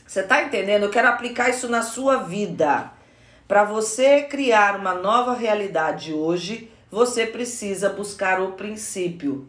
Você 0.06 0.24
tá 0.24 0.42
entendendo? 0.42 0.84
Eu 0.84 0.90
quero 0.90 1.08
aplicar 1.08 1.50
isso 1.50 1.70
na 1.70 1.84
sua 1.84 2.18
vida. 2.18 2.92
Para 3.48 3.64
você 3.64 4.24
criar 4.24 4.76
uma 4.76 4.94
nova 4.96 5.34
realidade 5.34 6.14
hoje, 6.14 6.70
você 6.92 7.26
precisa 7.26 7.90
buscar 7.90 8.42
o 8.42 8.54
princípio. 8.54 9.48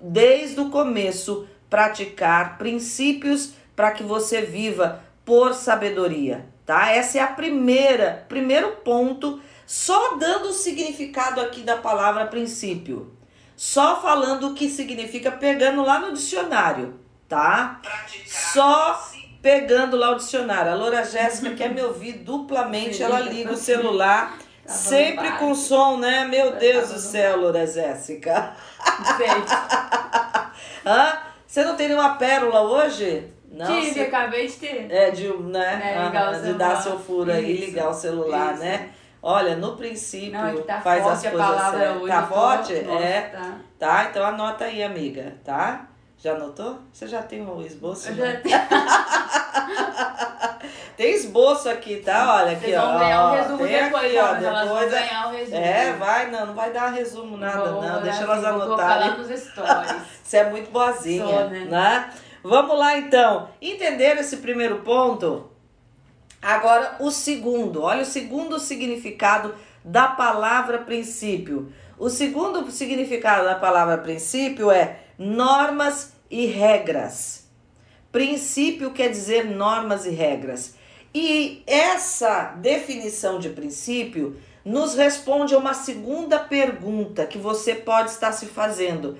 Desde 0.00 0.58
o 0.60 0.70
começo, 0.70 1.46
praticar 1.68 2.56
princípios 2.56 3.52
para 3.76 3.90
que 3.90 4.02
você 4.02 4.40
viva 4.40 5.02
por 5.24 5.52
sabedoria, 5.52 6.46
tá? 6.64 6.90
Essa 6.90 7.18
é 7.18 7.20
a 7.20 7.26
primeira, 7.26 8.24
primeiro 8.28 8.76
ponto, 8.76 9.40
só 9.68 10.16
dando 10.16 10.48
o 10.48 10.52
significado 10.54 11.42
aqui 11.42 11.60
da 11.60 11.76
palavra 11.76 12.24
princípio. 12.24 13.12
Só 13.54 14.00
falando 14.00 14.48
o 14.48 14.54
que 14.54 14.66
significa 14.70 15.30
pegando 15.30 15.82
lá 15.82 15.98
no 15.98 16.14
dicionário, 16.14 16.98
tá? 17.28 17.78
Só 18.26 18.98
pegando 19.42 19.94
lá 19.94 20.12
o 20.12 20.14
dicionário. 20.14 20.72
A 20.72 20.74
Loura 20.74 21.04
Jéssica 21.04 21.54
quer 21.54 21.68
me 21.74 21.82
ouvir 21.82 22.14
duplamente, 22.14 23.02
ela 23.02 23.20
liga 23.20 23.52
o 23.52 23.56
celular, 23.56 24.38
Tá 24.64 24.72
sempre 24.72 25.30
com 25.32 25.54
som, 25.54 25.98
né? 25.98 26.24
Meu 26.24 26.52
Tá 26.52 26.58
Deus 26.58 26.88
do 26.90 26.98
céu, 26.98 27.36
Loura 27.38 27.66
Jéssica. 27.66 28.54
Hã? 30.86 31.18
Você 31.46 31.62
não 31.64 31.76
tem 31.76 31.88
nenhuma 31.88 32.14
pérola 32.16 32.62
hoje? 32.62 33.28
Não. 33.50 33.66
Tive, 33.66 33.92
você- 33.92 34.00
acabei 34.00 34.46
de 34.46 34.52
ter. 34.54 34.86
É, 34.90 35.10
de, 35.10 35.28
né? 35.28 35.94
É, 35.94 36.04
ligar 36.06 36.32
o 36.32 36.36
Aham, 36.36 36.42
de 36.42 36.52
dar 36.54 36.82
seu 36.82 36.98
furo 36.98 37.30
aí, 37.32 37.66
ligar 37.66 37.88
o 37.90 37.94
celular, 37.94 38.54
isso. 38.54 38.62
né? 38.62 38.90
Olha, 39.22 39.56
no 39.56 39.76
princípio, 39.76 40.32
Não, 40.32 40.46
é 40.48 40.52
que 40.54 40.62
tá 40.62 40.80
faz 40.80 41.02
forte 41.02 41.16
as 41.16 41.26
a 41.26 41.30
coisas 41.30 41.48
palavra 41.48 41.78
certas. 41.80 41.96
hoje. 42.02 42.12
Tá 42.12 42.22
tô- 42.22 42.34
forte? 42.34 42.72
Nossa, 42.82 43.02
É. 43.04 43.20
Tá. 43.22 43.52
Tá, 43.78 44.04
então 44.10 44.24
anota 44.24 44.64
aí, 44.64 44.82
amiga, 44.82 45.34
tá? 45.44 45.86
Já 46.18 46.32
anotou? 46.34 46.78
Você 46.92 47.06
já 47.06 47.22
tem 47.22 47.42
o 47.48 47.60
esboço? 47.62 48.08
Eu 48.10 48.14
né? 48.16 48.40
já 48.44 48.66
Tem 50.96 51.14
esboço 51.14 51.68
aqui, 51.68 51.98
tá? 51.98 52.34
Olha 52.36 52.52
aqui, 52.52 52.66
Vocês 52.66 52.76
ó. 52.78 52.86
vão 52.90 52.98
ganhar 52.98 53.22
o 53.24 53.26
ó, 53.28 53.34
resumo 53.34 53.58
tem 53.58 53.84
depois, 53.84 54.04
aqui, 54.04 54.16
ó, 54.18 54.34
elas 54.34 54.68
vão 54.68 54.78
Depois 54.78 54.92
é- 54.92 55.00
ganhar 55.00 55.28
o 55.28 55.30
resumo. 55.30 55.56
É, 55.56 55.92
vai, 55.92 56.30
não, 56.30 56.46
não 56.46 56.54
vai 56.54 56.72
dar 56.72 56.88
resumo 56.88 57.36
nada, 57.36 57.70
Vou 57.70 57.82
não. 57.82 58.02
Deixa 58.02 58.18
assim, 58.18 58.24
elas 58.24 58.42
Vou 58.42 58.60
colocar 58.62 58.86
lá 58.86 58.94
anotarem. 59.04 59.18
nos 59.28 59.40
stories. 59.40 59.94
Você 60.24 60.36
é 60.38 60.50
muito 60.50 60.70
boazinha, 60.72 61.24
Sou, 61.24 61.50
né? 61.50 61.64
né? 61.66 62.10
Vamos 62.42 62.76
lá 62.78 62.98
então. 62.98 63.48
Entenderam 63.62 64.20
esse 64.20 64.38
primeiro 64.38 64.78
ponto? 64.80 65.48
Agora 66.40 66.96
o 67.00 67.10
segundo. 67.10 67.82
Olha 67.82 68.02
o 68.02 68.06
segundo 68.06 68.58
significado 68.58 69.54
da 69.84 70.08
palavra 70.08 70.78
princípio. 70.78 71.72
O 71.98 72.08
segundo 72.08 72.70
significado 72.70 73.44
da 73.44 73.56
palavra 73.56 73.98
princípio 73.98 74.70
é 74.70 75.00
normas 75.18 76.12
e 76.30 76.46
regras. 76.46 77.48
Princípio 78.12 78.92
quer 78.92 79.08
dizer 79.08 79.44
normas 79.44 80.06
e 80.06 80.10
regras. 80.10 80.76
E 81.12 81.62
essa 81.66 82.54
definição 82.56 83.38
de 83.38 83.48
princípio 83.50 84.36
nos 84.64 84.94
responde 84.94 85.54
a 85.54 85.58
uma 85.58 85.74
segunda 85.74 86.38
pergunta 86.38 87.26
que 87.26 87.38
você 87.38 87.74
pode 87.74 88.10
estar 88.10 88.32
se 88.32 88.46
fazendo. 88.46 89.18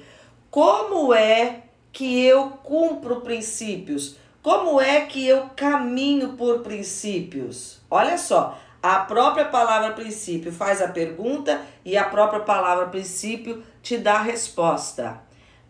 Como 0.50 1.12
é 1.12 1.62
que 1.90 2.22
eu 2.22 2.50
cumpro 2.62 3.22
princípios? 3.22 4.16
Como 4.42 4.80
é 4.80 5.02
que 5.02 5.26
eu 5.26 5.50
caminho 5.56 6.34
por 6.34 6.60
princípios? 6.60 7.80
Olha 7.90 8.16
só, 8.16 8.58
a 8.82 9.00
própria 9.00 9.44
palavra 9.44 9.92
princípio 9.92 10.52
faz 10.52 10.80
a 10.80 10.88
pergunta 10.88 11.60
e 11.84 11.96
a 11.96 12.04
própria 12.04 12.40
palavra 12.40 12.86
princípio 12.86 13.62
te 13.82 13.98
dá 13.98 14.14
a 14.14 14.22
resposta. 14.22 15.20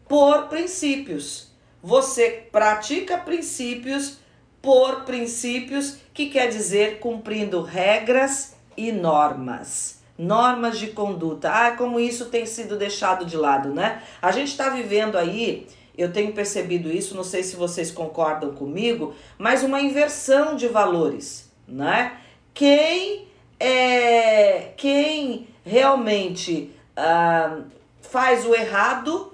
Por 0.06 0.48
princípios. 0.48 1.48
Você 1.82 2.48
pratica 2.52 3.16
princípios 3.16 4.18
por 4.60 5.04
princípios, 5.04 5.98
que 6.12 6.28
quer 6.28 6.48
dizer 6.48 6.98
cumprindo 6.98 7.62
regras 7.62 8.56
e 8.76 8.92
normas. 8.92 10.00
Normas 10.18 10.78
de 10.78 10.88
conduta. 10.88 11.50
Ah, 11.50 11.70
como 11.76 12.00
isso 12.00 12.26
tem 12.26 12.44
sido 12.44 12.76
deixado 12.76 13.24
de 13.24 13.36
lado, 13.36 13.72
né? 13.72 14.02
A 14.20 14.32
gente 14.32 14.48
está 14.48 14.68
vivendo 14.68 15.16
aí, 15.16 15.68
eu 15.98 16.12
tenho 16.12 16.32
percebido 16.32 16.90
isso, 16.90 17.16
não 17.16 17.24
sei 17.24 17.42
se 17.42 17.56
vocês 17.56 17.90
concordam 17.90 18.54
comigo, 18.54 19.14
mas 19.36 19.64
uma 19.64 19.80
inversão 19.80 20.54
de 20.54 20.68
valores, 20.68 21.50
né? 21.66 22.16
Quem 22.54 23.26
é 23.60 24.72
quem 24.76 25.48
realmente 25.64 26.70
ah, 26.96 27.62
faz 28.00 28.46
o 28.46 28.54
errado 28.54 29.32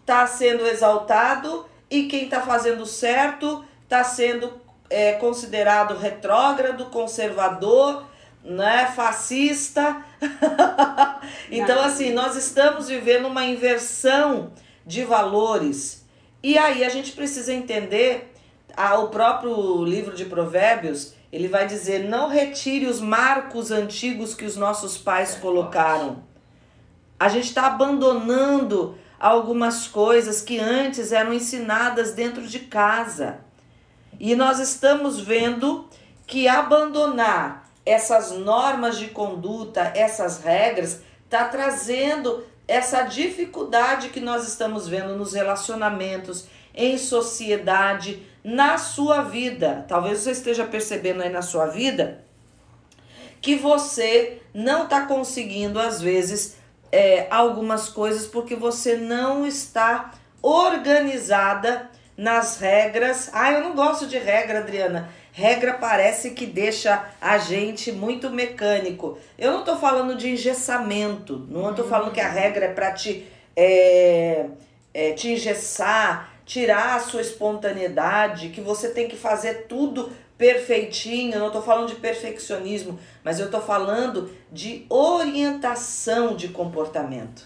está 0.00 0.26
sendo 0.26 0.66
exaltado 0.66 1.66
e 1.90 2.04
quem 2.04 2.24
está 2.24 2.40
fazendo 2.40 2.86
certo 2.86 3.64
está 3.84 4.02
sendo 4.02 4.52
é, 4.88 5.12
considerado 5.12 5.96
retrógrado, 5.96 6.86
conservador, 6.86 8.04
né, 8.42 8.86
fascista. 8.94 10.02
então, 11.50 11.80
assim, 11.82 12.12
nós 12.12 12.36
estamos 12.36 12.88
vivendo 12.88 13.26
uma 13.26 13.44
inversão 13.44 14.52
de 14.86 15.04
valores. 15.04 16.05
E 16.42 16.56
aí 16.58 16.84
a 16.84 16.88
gente 16.88 17.12
precisa 17.12 17.52
entender, 17.52 18.32
ah, 18.76 18.98
o 18.98 19.08
próprio 19.08 19.84
livro 19.84 20.14
de 20.14 20.24
Provérbios, 20.24 21.14
ele 21.32 21.48
vai 21.48 21.66
dizer: 21.66 22.08
não 22.08 22.28
retire 22.28 22.86
os 22.86 23.00
marcos 23.00 23.70
antigos 23.70 24.34
que 24.34 24.44
os 24.44 24.56
nossos 24.56 24.96
pais 24.96 25.34
colocaram. 25.34 26.24
A 27.18 27.28
gente 27.28 27.46
está 27.46 27.66
abandonando 27.66 28.96
algumas 29.18 29.88
coisas 29.88 30.42
que 30.42 30.58
antes 30.58 31.12
eram 31.12 31.32
ensinadas 31.32 32.12
dentro 32.12 32.46
de 32.46 32.60
casa. 32.60 33.40
E 34.20 34.34
nós 34.34 34.58
estamos 34.58 35.20
vendo 35.20 35.88
que 36.26 36.48
abandonar 36.48 37.70
essas 37.84 38.32
normas 38.32 38.98
de 38.98 39.08
conduta, 39.08 39.92
essas 39.94 40.42
regras, 40.42 41.00
está 41.24 41.44
trazendo 41.44 42.44
essa 42.68 43.02
dificuldade 43.02 44.08
que 44.08 44.20
nós 44.20 44.46
estamos 44.46 44.88
vendo 44.88 45.16
nos 45.16 45.32
relacionamentos, 45.34 46.46
em 46.74 46.98
sociedade, 46.98 48.26
na 48.42 48.78
sua 48.78 49.22
vida. 49.22 49.84
Talvez 49.88 50.20
você 50.20 50.32
esteja 50.32 50.64
percebendo 50.64 51.22
aí 51.22 51.28
na 51.30 51.42
sua 51.42 51.66
vida 51.66 52.24
que 53.40 53.54
você 53.54 54.42
não 54.52 54.84
está 54.84 55.06
conseguindo, 55.06 55.78
às 55.78 56.00
vezes, 56.00 56.56
é, 56.90 57.28
algumas 57.30 57.88
coisas 57.88 58.26
porque 58.26 58.56
você 58.56 58.96
não 58.96 59.46
está 59.46 60.14
organizada 60.42 61.90
nas 62.16 62.58
regras. 62.58 63.30
Ah, 63.32 63.52
eu 63.52 63.60
não 63.60 63.74
gosto 63.74 64.06
de 64.06 64.18
regra, 64.18 64.60
Adriana. 64.60 65.10
Regra 65.32 65.74
parece 65.74 66.30
que 66.30 66.46
deixa 66.46 67.10
a 67.20 67.36
gente 67.36 67.92
muito 67.92 68.30
mecânico. 68.30 69.18
Eu 69.38 69.52
não 69.52 69.60
estou 69.60 69.76
falando 69.76 70.16
de 70.16 70.30
engessamento, 70.30 71.46
não 71.50 71.70
estou 71.70 71.86
falando 71.86 72.12
que 72.12 72.20
a 72.20 72.28
regra 72.28 72.66
é 72.66 72.72
para 72.72 72.92
te, 72.92 73.26
é, 73.54 74.46
é, 74.94 75.12
te 75.12 75.28
engessar, 75.28 76.32
tirar 76.46 76.96
a 76.96 77.00
sua 77.00 77.20
espontaneidade, 77.20 78.48
que 78.48 78.62
você 78.62 78.88
tem 78.88 79.08
que 79.08 79.16
fazer 79.16 79.66
tudo 79.68 80.10
perfeitinho. 80.38 81.34
Eu 81.34 81.40
não 81.40 81.48
estou 81.48 81.62
falando 81.62 81.88
de 81.88 81.96
perfeccionismo, 81.96 82.98
mas 83.22 83.38
eu 83.38 83.46
estou 83.46 83.60
falando 83.60 84.30
de 84.50 84.86
orientação 84.88 86.34
de 86.34 86.48
comportamento. 86.48 87.44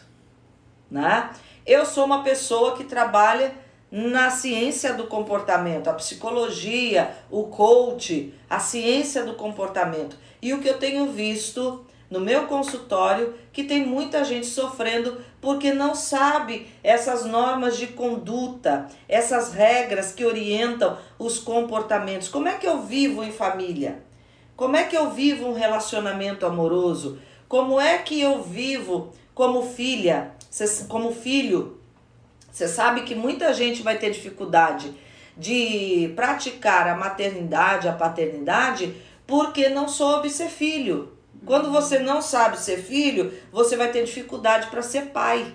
Né? 0.88 1.28
Eu 1.66 1.84
sou 1.84 2.04
uma 2.04 2.22
pessoa 2.22 2.76
que 2.76 2.84
trabalha 2.84 3.52
na 3.90 4.30
ciência 4.30 4.94
do 4.94 5.08
comportamento, 5.08 5.88
a 5.88 5.94
psicologia, 5.94 7.10
o 7.30 7.44
coach, 7.44 8.32
a 8.48 8.60
ciência 8.60 9.24
do 9.24 9.34
comportamento. 9.34 10.16
E 10.40 10.52
o 10.52 10.60
que 10.60 10.68
eu 10.68 10.78
tenho 10.78 11.10
visto 11.10 11.84
no 12.08 12.20
meu 12.20 12.46
consultório 12.46 13.34
que 13.52 13.64
tem 13.64 13.86
muita 13.86 14.24
gente 14.24 14.46
sofrendo 14.46 15.20
porque 15.40 15.72
não 15.72 15.94
sabe 15.94 16.68
essas 16.82 17.24
normas 17.24 17.76
de 17.76 17.88
conduta, 17.88 18.88
essas 19.08 19.52
regras 19.52 20.12
que 20.12 20.24
orientam 20.24 20.98
os 21.18 21.38
comportamentos. 21.38 22.28
Como 22.28 22.48
é 22.48 22.54
que 22.54 22.66
eu 22.66 22.82
vivo 22.82 23.24
em 23.24 23.32
família? 23.32 24.02
Como 24.56 24.76
é 24.76 24.84
que 24.84 24.96
eu 24.96 25.10
vivo 25.10 25.48
um 25.48 25.54
relacionamento 25.54 26.44
amoroso? 26.44 27.18
Como 27.48 27.80
é 27.80 27.98
que 27.98 28.20
eu 28.20 28.42
vivo 28.42 29.12
como 29.34 29.62
filha, 29.62 30.32
como 30.88 31.12
filho 31.12 31.79
você 32.50 32.66
sabe 32.66 33.02
que 33.02 33.14
muita 33.14 33.52
gente 33.54 33.82
vai 33.82 33.98
ter 33.98 34.10
dificuldade 34.10 34.92
de 35.36 36.12
praticar 36.16 36.88
a 36.88 36.96
maternidade, 36.96 37.88
a 37.88 37.92
paternidade, 37.92 38.94
porque 39.26 39.68
não 39.68 39.88
soube 39.88 40.28
ser 40.28 40.48
filho. 40.48 41.12
Quando 41.46 41.70
você 41.70 41.98
não 41.98 42.20
sabe 42.20 42.58
ser 42.58 42.78
filho, 42.78 43.32
você 43.50 43.76
vai 43.76 43.90
ter 43.90 44.04
dificuldade 44.04 44.66
para 44.66 44.82
ser 44.82 45.06
pai. 45.06 45.54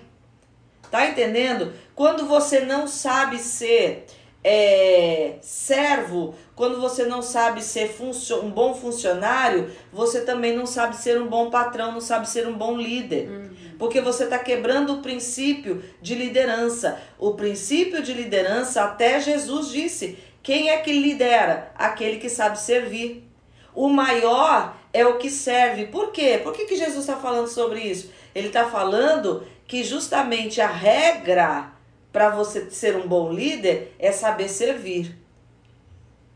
Tá 0.90 1.06
entendendo? 1.06 1.72
Quando 1.94 2.26
você 2.26 2.60
não 2.60 2.86
sabe 2.86 3.38
ser 3.38 4.06
é, 4.42 5.38
servo, 5.40 6.34
quando 6.54 6.80
você 6.80 7.04
não 7.04 7.20
sabe 7.20 7.62
ser 7.62 7.94
um 8.42 8.50
bom 8.50 8.74
funcionário, 8.74 9.70
você 9.92 10.20
também 10.20 10.56
não 10.56 10.66
sabe 10.66 10.96
ser 10.96 11.20
um 11.20 11.26
bom 11.26 11.50
patrão, 11.50 11.92
não 11.92 12.00
sabe 12.00 12.28
ser 12.28 12.46
um 12.46 12.54
bom 12.54 12.76
líder. 12.76 13.28
Uhum. 13.28 13.45
Porque 13.78 14.00
você 14.00 14.24
está 14.24 14.38
quebrando 14.38 14.94
o 14.94 15.02
princípio 15.02 15.82
de 16.00 16.14
liderança. 16.14 17.00
O 17.18 17.34
princípio 17.34 18.02
de 18.02 18.12
liderança, 18.12 18.82
até 18.82 19.20
Jesus 19.20 19.68
disse: 19.68 20.18
quem 20.42 20.70
é 20.70 20.78
que 20.78 20.92
lidera? 20.92 21.72
Aquele 21.74 22.18
que 22.18 22.28
sabe 22.28 22.58
servir. 22.60 23.28
O 23.74 23.88
maior 23.88 24.76
é 24.92 25.04
o 25.04 25.18
que 25.18 25.28
serve. 25.28 25.86
Por 25.86 26.12
quê? 26.12 26.40
Por 26.42 26.52
que, 26.52 26.66
que 26.66 26.76
Jesus 26.76 27.00
está 27.00 27.16
falando 27.16 27.48
sobre 27.48 27.80
isso? 27.80 28.12
Ele 28.32 28.46
está 28.46 28.64
falando 28.70 29.44
que 29.66 29.82
justamente 29.82 30.60
a 30.60 30.68
regra 30.68 31.72
para 32.12 32.30
você 32.30 32.70
ser 32.70 32.96
um 32.96 33.08
bom 33.08 33.32
líder 33.32 33.94
é 33.98 34.12
saber 34.12 34.48
servir. 34.48 35.18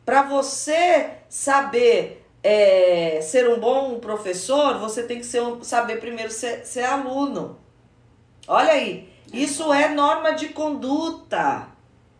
Para 0.04 0.22
você 0.22 1.10
saber 1.28 2.19
é, 2.42 3.20
ser 3.22 3.48
um 3.48 3.58
bom 3.58 3.98
professor, 3.98 4.78
você 4.78 5.02
tem 5.02 5.18
que 5.18 5.26
ser 5.26 5.42
um, 5.42 5.62
saber 5.62 6.00
primeiro 6.00 6.30
ser, 6.30 6.66
ser 6.66 6.84
aluno. 6.84 7.58
Olha 8.46 8.72
aí, 8.72 9.08
isso 9.32 9.72
é 9.72 9.88
norma 9.88 10.32
de 10.32 10.48
conduta. 10.48 11.68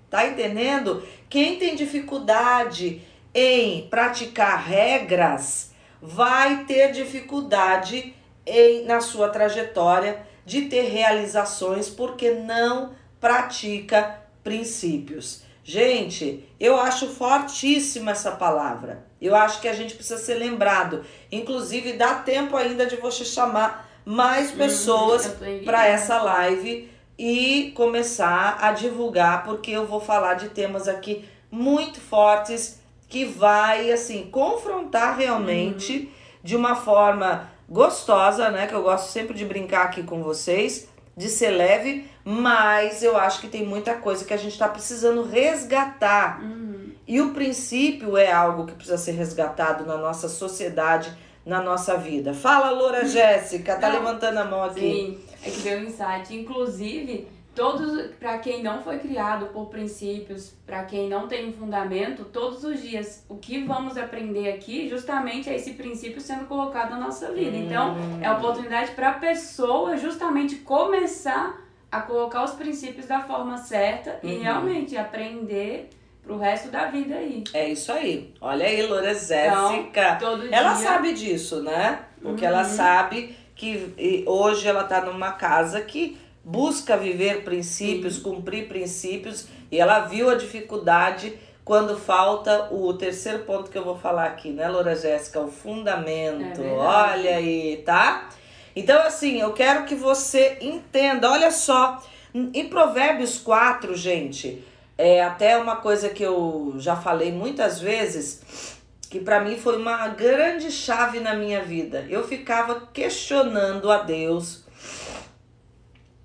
Tá 0.09 0.27
entendendo? 0.27 1.07
Quem 1.29 1.57
tem 1.57 1.77
dificuldade 1.77 3.03
em 3.33 3.87
praticar 3.89 4.61
regras 4.61 5.73
vai 6.03 6.65
ter 6.65 6.91
dificuldade 6.91 8.15
em, 8.45 8.85
na 8.85 9.01
sua 9.01 9.29
trajetória 9.29 10.27
de 10.45 10.63
ter 10.63 10.89
realizações 10.89 11.89
porque 11.89 12.33
não 12.33 12.93
pratica 13.21 14.21
princípios. 14.43 15.43
Gente, 15.63 16.49
eu 16.59 16.81
acho 16.81 17.07
fortíssima 17.07 18.11
essa 18.11 18.33
palavra. 18.33 19.10
Eu 19.21 19.37
acho 19.37 19.61
que 19.61 19.69
a 19.69 19.73
gente 19.73 19.95
precisa 19.95 20.19
ser 20.19 20.35
lembrado. 20.35 21.05
Inclusive, 21.31 21.93
dá 21.95 22.15
tempo 22.15 22.57
ainda 22.57 22.87
de 22.87 22.97
você 22.97 23.25
chamar 23.25 23.89
mais 24.05 24.51
uhum, 24.51 24.57
pessoas 24.57 25.27
uhum, 25.27 25.65
para 25.65 25.87
essa 25.87 26.23
live 26.23 26.91
e 27.19 27.73
começar 27.77 28.57
a 28.61 28.73
divulgar, 28.73 29.45
porque 29.45 29.71
eu 29.71 29.87
vou 29.87 30.01
falar 30.01 30.35
de 30.35 30.49
temas 30.49 30.89
aqui 30.89 31.25
muito 31.51 32.01
fortes 32.01 32.81
que 33.09 33.25
vai 33.25 33.93
assim 33.93 34.29
confrontar 34.31 35.19
realmente 35.19 35.97
uhum. 35.97 36.09
de 36.43 36.57
uma 36.57 36.75
forma 36.75 37.51
gostosa, 37.69 38.51
né? 38.51 38.67
Que 38.67 38.75
eu 38.75 38.83
gosto 38.83 39.11
sempre 39.11 39.35
de 39.35 39.45
brincar 39.45 39.83
aqui 39.83 40.03
com 40.03 40.23
vocês, 40.23 40.89
de 41.17 41.29
ser 41.29 41.51
leve, 41.51 42.09
mas 42.25 43.03
eu 43.03 43.17
acho 43.17 43.41
que 43.41 43.49
tem 43.49 43.67
muita 43.67 43.95
coisa 43.95 44.25
que 44.25 44.33
a 44.33 44.37
gente 44.37 44.53
está 44.53 44.69
precisando 44.69 45.23
resgatar. 45.23 46.43
Uhum. 46.43 46.80
E 47.11 47.21
o 47.21 47.33
princípio 47.33 48.17
é 48.17 48.31
algo 48.31 48.67
que 48.67 48.73
precisa 48.73 48.97
ser 48.97 49.11
resgatado 49.11 49.85
na 49.85 49.97
nossa 49.97 50.29
sociedade, 50.29 51.13
na 51.45 51.61
nossa 51.61 51.97
vida. 51.97 52.33
Fala, 52.33 52.71
Loura 52.71 53.05
Jéssica, 53.05 53.75
tá 53.75 53.89
Não, 53.89 53.99
levantando 53.99 54.39
a 54.39 54.45
mão 54.45 54.63
aqui. 54.63 54.81
Sim, 54.81 55.21
é 55.43 55.51
que 55.51 55.61
deu 55.63 55.79
um 55.81 55.83
insight. 55.87 56.33
Inclusive, 56.33 57.27
todos 57.53 58.13
para 58.21 58.39
quem 58.39 58.63
não 58.63 58.81
foi 58.81 59.01
criado 59.01 59.47
por 59.47 59.67
princípios, 59.67 60.55
para 60.65 60.85
quem 60.85 61.09
não 61.09 61.27
tem 61.27 61.49
um 61.49 61.53
fundamento, 61.53 62.27
todos 62.27 62.63
os 62.63 62.81
dias 62.81 63.25
o 63.29 63.35
que 63.35 63.65
vamos 63.65 63.97
aprender 63.97 64.53
aqui 64.53 64.89
justamente 64.89 65.51
é 65.51 65.57
esse 65.57 65.73
princípio 65.73 66.21
sendo 66.21 66.45
colocado 66.45 66.91
na 66.91 67.01
nossa 67.01 67.33
vida. 67.33 67.57
Então, 67.57 67.97
é 68.23 68.27
a 68.27 68.35
oportunidade 68.35 68.93
para 68.93 69.11
a 69.11 69.15
pessoa 69.15 69.97
justamente 69.97 70.55
começar 70.59 71.61
a 71.91 72.03
colocar 72.03 72.45
os 72.45 72.53
princípios 72.53 73.07
da 73.07 73.19
forma 73.19 73.57
certa 73.57 74.21
uhum. 74.23 74.31
e 74.31 74.39
realmente 74.39 74.97
aprender 74.97 75.91
pro 76.23 76.39
resto 76.39 76.69
da 76.69 76.87
vida 76.87 77.15
aí. 77.15 77.45
É 77.53 77.69
isso 77.69 77.93
aí. 77.93 78.33
Olha 78.41 78.67
aí, 78.67 78.87
Loura 78.87 79.15
Jéssica. 79.15 80.17
Então, 80.19 80.43
ela 80.51 80.75
dia... 80.75 80.87
sabe 80.87 81.13
disso, 81.13 81.63
né? 81.63 82.01
Porque 82.21 82.45
uhum. 82.45 82.51
ela 82.51 82.65
sabe 82.65 83.37
que 83.55 84.25
hoje 84.27 84.67
ela 84.67 84.85
tá 84.85 85.01
numa 85.03 85.33
casa 85.33 85.81
que 85.81 86.19
busca 86.45 86.97
viver 86.97 87.45
princípios, 87.45 88.17
Sim. 88.17 88.23
cumprir 88.23 88.69
princípios, 88.69 89.47
e 89.71 89.79
ela 89.79 90.01
viu 90.01 90.31
a 90.31 90.35
dificuldade 90.35 91.35
quando 91.65 91.97
falta 91.99 92.69
o 92.73 92.93
terceiro 92.95 93.41
ponto 93.41 93.71
que 93.71 93.79
eu 93.79 93.85
vou 93.85 93.97
falar 93.97 94.25
aqui, 94.25 94.51
né, 94.51 94.69
Loura 94.69 94.97
Jéssica? 94.97 95.41
O 95.41 95.49
fundamento. 95.49 96.63
É 96.63 96.73
Olha 96.73 97.37
aí, 97.37 97.83
tá? 97.85 98.29
Então, 98.75 99.01
assim, 99.03 99.41
eu 99.41 99.53
quero 99.53 99.85
que 99.85 99.95
você 99.95 100.59
entenda, 100.61 101.31
olha 101.31 101.51
só, 101.51 102.03
em 102.35 102.69
Provérbios 102.69 103.39
4, 103.39 103.95
gente, 103.95 104.65
é 105.01 105.23
até 105.23 105.57
uma 105.57 105.77
coisa 105.77 106.11
que 106.11 106.23
eu 106.23 106.75
já 106.77 106.95
falei 106.95 107.33
muitas 107.33 107.81
vezes, 107.81 108.77
que 109.09 109.19
para 109.19 109.41
mim 109.41 109.57
foi 109.57 109.77
uma 109.79 110.09
grande 110.09 110.71
chave 110.71 111.21
na 111.21 111.35
minha 111.35 111.63
vida. 111.63 112.07
Eu 112.09 112.27
ficava 112.29 112.89
questionando 112.93 113.91
a 113.91 113.99
Deus 114.03 114.65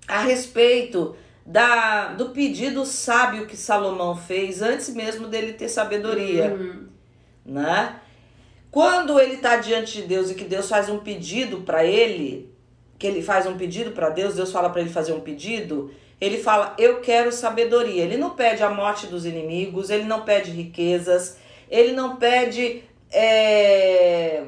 a 0.06 0.20
respeito 0.20 1.16
da, 1.44 2.08
do 2.08 2.30
pedido 2.30 2.84
sábio 2.84 3.46
que 3.46 3.56
Salomão 3.56 4.14
fez 4.16 4.60
antes 4.60 4.94
mesmo 4.94 5.26
dele 5.26 5.54
ter 5.54 5.68
sabedoria, 5.68 6.54
Uhum. 6.54 6.86
né? 7.44 7.96
Quando 8.70 9.18
ele 9.18 9.34
está 9.36 9.56
diante 9.56 10.02
de 10.02 10.02
Deus 10.02 10.30
e 10.30 10.34
que 10.34 10.44
Deus 10.44 10.68
faz 10.68 10.90
um 10.90 10.98
pedido 10.98 11.62
para 11.62 11.82
ele, 11.84 12.52
que 12.98 13.06
ele 13.06 13.22
faz 13.22 13.46
um 13.46 13.56
pedido 13.56 13.92
para 13.92 14.10
Deus, 14.10 14.34
Deus 14.34 14.52
fala 14.52 14.68
para 14.68 14.82
ele 14.82 14.90
fazer 14.90 15.14
um 15.14 15.20
pedido, 15.20 15.90
ele 16.20 16.38
fala: 16.38 16.74
Eu 16.78 17.00
quero 17.00 17.30
sabedoria. 17.30 18.02
Ele 18.02 18.16
não 18.16 18.30
pede 18.30 18.62
a 18.62 18.70
morte 18.70 19.06
dos 19.06 19.26
inimigos, 19.26 19.90
ele 19.90 20.04
não 20.04 20.22
pede 20.22 20.50
riquezas, 20.50 21.36
ele 21.70 21.92
não 21.92 22.16
pede 22.16 22.82
é, 23.10 24.44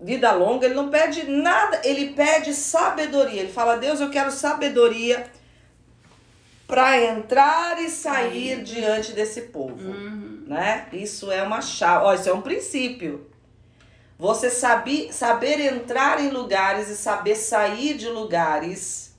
vida 0.00 0.32
longa, 0.32 0.66
ele 0.66 0.74
não 0.74 0.88
pede 0.88 1.24
nada, 1.24 1.80
ele 1.84 2.12
pede 2.14 2.54
sabedoria. 2.54 3.40
Ele 3.42 3.52
fala: 3.52 3.76
Deus, 3.76 4.00
eu 4.00 4.10
quero 4.10 4.30
sabedoria 4.30 5.26
para 6.66 7.00
entrar 7.00 7.80
e 7.80 7.88
sair 7.88 8.62
diante 8.62 9.12
desse 9.12 9.42
povo 9.42 9.88
Uhum. 9.88 10.44
né? 10.48 10.88
Isso 10.92 11.30
é 11.30 11.42
uma 11.42 11.60
chave, 11.60 12.04
ó, 12.04 12.14
isso 12.14 12.28
é 12.28 12.32
um 12.32 12.42
princípio. 12.42 13.30
Você 14.18 14.48
saber, 14.50 15.12
saber 15.12 15.60
entrar 15.60 16.20
em 16.20 16.30
lugares 16.30 16.88
e 16.88 16.96
saber 16.96 17.36
sair 17.36 17.94
de 17.94 18.08
lugares, 18.08 19.14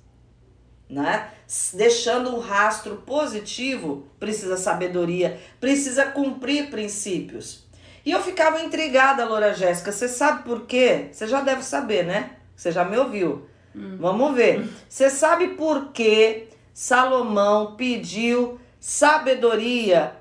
né? 0.89 1.30
Deixando 1.73 2.36
um 2.36 2.39
rastro 2.39 2.97
positivo, 2.97 4.07
precisa 4.19 4.57
sabedoria, 4.57 5.39
precisa 5.60 6.05
cumprir 6.05 6.69
princípios. 6.69 7.65
E 8.05 8.12
eu 8.12 8.21
ficava 8.21 8.62
intrigada, 8.62 9.25
Loura 9.25 9.53
Jéssica, 9.53 9.91
você 9.91 10.07
sabe 10.07 10.43
por 10.43 10.65
quê? 10.65 11.07
Você 11.12 11.27
já 11.27 11.41
deve 11.41 11.63
saber, 11.63 12.05
né? 12.05 12.38
Você 12.55 12.71
já 12.71 12.83
me 12.83 12.97
ouviu. 12.97 13.47
Vamos 13.73 14.36
ver. 14.36 14.67
Você 14.89 15.10
sabe 15.10 15.49
por 15.49 15.91
que 15.91 16.47
Salomão 16.73 17.75
pediu 17.75 18.60
sabedoria 18.79 20.17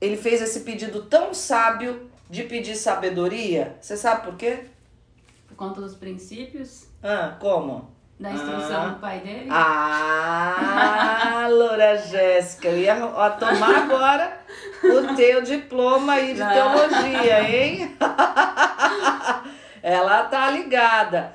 ele 0.00 0.16
fez 0.16 0.40
esse 0.40 0.60
pedido 0.60 1.02
tão 1.02 1.34
sábio 1.34 2.08
de 2.28 2.44
pedir 2.44 2.74
sabedoria. 2.76 3.76
Você 3.80 3.96
sabe 3.96 4.24
por 4.24 4.36
quê? 4.36 4.66
Por 5.46 5.56
conta 5.56 5.80
dos 5.80 5.94
princípios 5.94 6.86
Ah, 7.02 7.36
como? 7.38 7.90
Da 8.20 8.30
instrução 8.32 8.82
Ah. 8.82 8.86
do 8.88 9.00
pai 9.00 9.18
dele. 9.20 9.48
Ah, 9.50 11.46
Loura 11.50 11.96
Jéssica, 11.96 12.68
eu 12.68 12.78
ia 12.78 13.04
ó, 13.06 13.30
tomar 13.30 13.74
agora 13.84 14.38
o 14.84 15.14
teu 15.16 15.40
diploma 15.42 16.12
aí 16.12 16.34
de 16.34 16.40
Não. 16.40 16.50
teologia, 16.52 17.42
hein? 17.42 17.96
Ela 19.82 20.24
tá 20.24 20.50
ligada. 20.50 21.32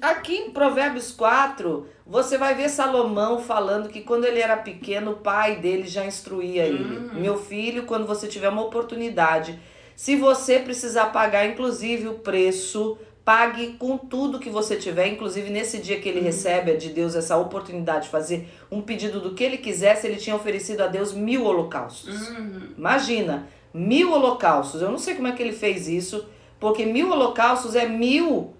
Aqui 0.00 0.36
em 0.36 0.50
Provérbios 0.50 1.10
4, 1.12 1.86
você 2.06 2.36
vai 2.38 2.54
ver 2.54 2.68
Salomão 2.68 3.40
falando 3.40 3.88
que 3.88 4.00
quando 4.00 4.24
ele 4.24 4.40
era 4.40 4.56
pequeno, 4.56 5.12
o 5.12 5.16
pai 5.16 5.56
dele 5.56 5.86
já 5.86 6.04
instruía 6.04 6.64
ele. 6.64 6.98
Hum. 6.98 7.10
Meu 7.14 7.36
filho, 7.38 7.84
quando 7.84 8.06
você 8.06 8.26
tiver 8.28 8.48
uma 8.48 8.62
oportunidade, 8.62 9.58
se 9.96 10.16
você 10.16 10.58
precisar 10.58 11.06
pagar, 11.06 11.46
inclusive, 11.46 12.08
o 12.08 12.14
preço, 12.14 12.98
pague 13.30 13.76
com 13.78 13.96
tudo 13.96 14.40
que 14.40 14.50
você 14.50 14.74
tiver, 14.74 15.06
inclusive 15.06 15.50
nesse 15.50 15.78
dia 15.78 16.00
que 16.00 16.08
ele 16.08 16.18
recebe 16.18 16.76
de 16.76 16.88
Deus 16.88 17.14
essa 17.14 17.36
oportunidade 17.36 18.06
de 18.06 18.10
fazer 18.10 18.48
um 18.68 18.82
pedido 18.82 19.20
do 19.20 19.34
que 19.34 19.44
ele 19.44 19.58
quisesse, 19.58 20.04
ele 20.04 20.16
tinha 20.16 20.34
oferecido 20.34 20.80
a 20.80 20.88
Deus 20.88 21.12
mil 21.12 21.44
holocaustos. 21.44 22.28
Uhum. 22.28 22.70
Imagina, 22.76 23.46
mil 23.72 24.10
holocaustos. 24.12 24.82
Eu 24.82 24.90
não 24.90 24.98
sei 24.98 25.14
como 25.14 25.28
é 25.28 25.32
que 25.32 25.40
ele 25.40 25.52
fez 25.52 25.86
isso, 25.86 26.26
porque 26.58 26.84
mil 26.84 27.12
holocaustos 27.12 27.76
é 27.76 27.86
mil 27.86 28.52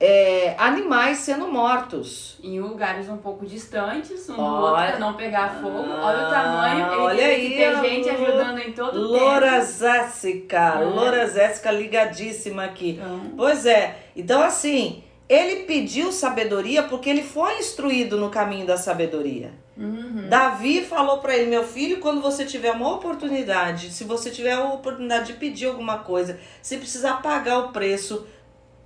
é, 0.00 0.54
animais 0.58 1.18
sendo 1.18 1.48
mortos. 1.48 2.38
Em 2.42 2.60
lugares 2.60 3.08
um 3.08 3.16
pouco 3.16 3.44
distantes, 3.44 4.28
um 4.28 4.34
do 4.36 4.40
Olha. 4.40 4.60
outro, 4.70 4.86
pra 4.86 4.98
não 4.98 5.14
pegar 5.14 5.60
fogo. 5.60 5.76
Olha 5.76 6.26
o 6.26 6.30
tamanho. 6.30 6.86
Ele 6.92 7.00
olha 7.00 7.26
aí, 7.26 7.48
que 7.50 7.56
ter 7.56 7.64
a 7.64 7.82
gente 7.82 8.08
ajudando 8.08 8.58
em 8.58 8.72
todo 8.72 8.96
o 8.96 9.02
Loura 9.02 9.50
tempo. 9.60 9.66
Jéssica, 9.78 10.74
É. 10.80 10.84
Loura 10.84 11.72
ligadíssima 11.72 12.64
aqui. 12.64 12.90
Então, 13.00 13.20
Pois 13.36 13.66
é, 13.66 13.96
então 14.14 14.40
assim, 14.40 15.02
ele 15.28 15.64
pediu 15.64 16.12
sabedoria 16.12 16.84
porque 16.84 17.10
ele 17.10 17.22
foi 17.22 17.58
instruído 17.58 18.16
no 18.16 18.30
caminho 18.30 18.66
da 18.66 18.76
sabedoria. 18.76 19.50
uhum. 19.76 20.28
Davi 20.28 20.84
falou 20.84 21.18
pra 21.18 21.36
ele, 21.36 21.50
meu 21.50 21.64
filho, 21.64 21.98
quando 21.98 22.20
você 22.20 22.44
tiver 22.44 22.70
uma 22.70 22.94
oportunidade, 22.94 23.90
se 23.90 24.04
você 24.04 24.30
tiver 24.30 24.52
a 24.52 24.62
oportunidade 24.64 25.32
de 25.32 25.32
pedir 25.34 25.66
alguma 25.66 25.98
coisa, 25.98 26.38
se 26.62 26.76
precisar 26.78 27.14
pagar 27.20 27.58
o 27.58 27.68
preço, 27.72 28.26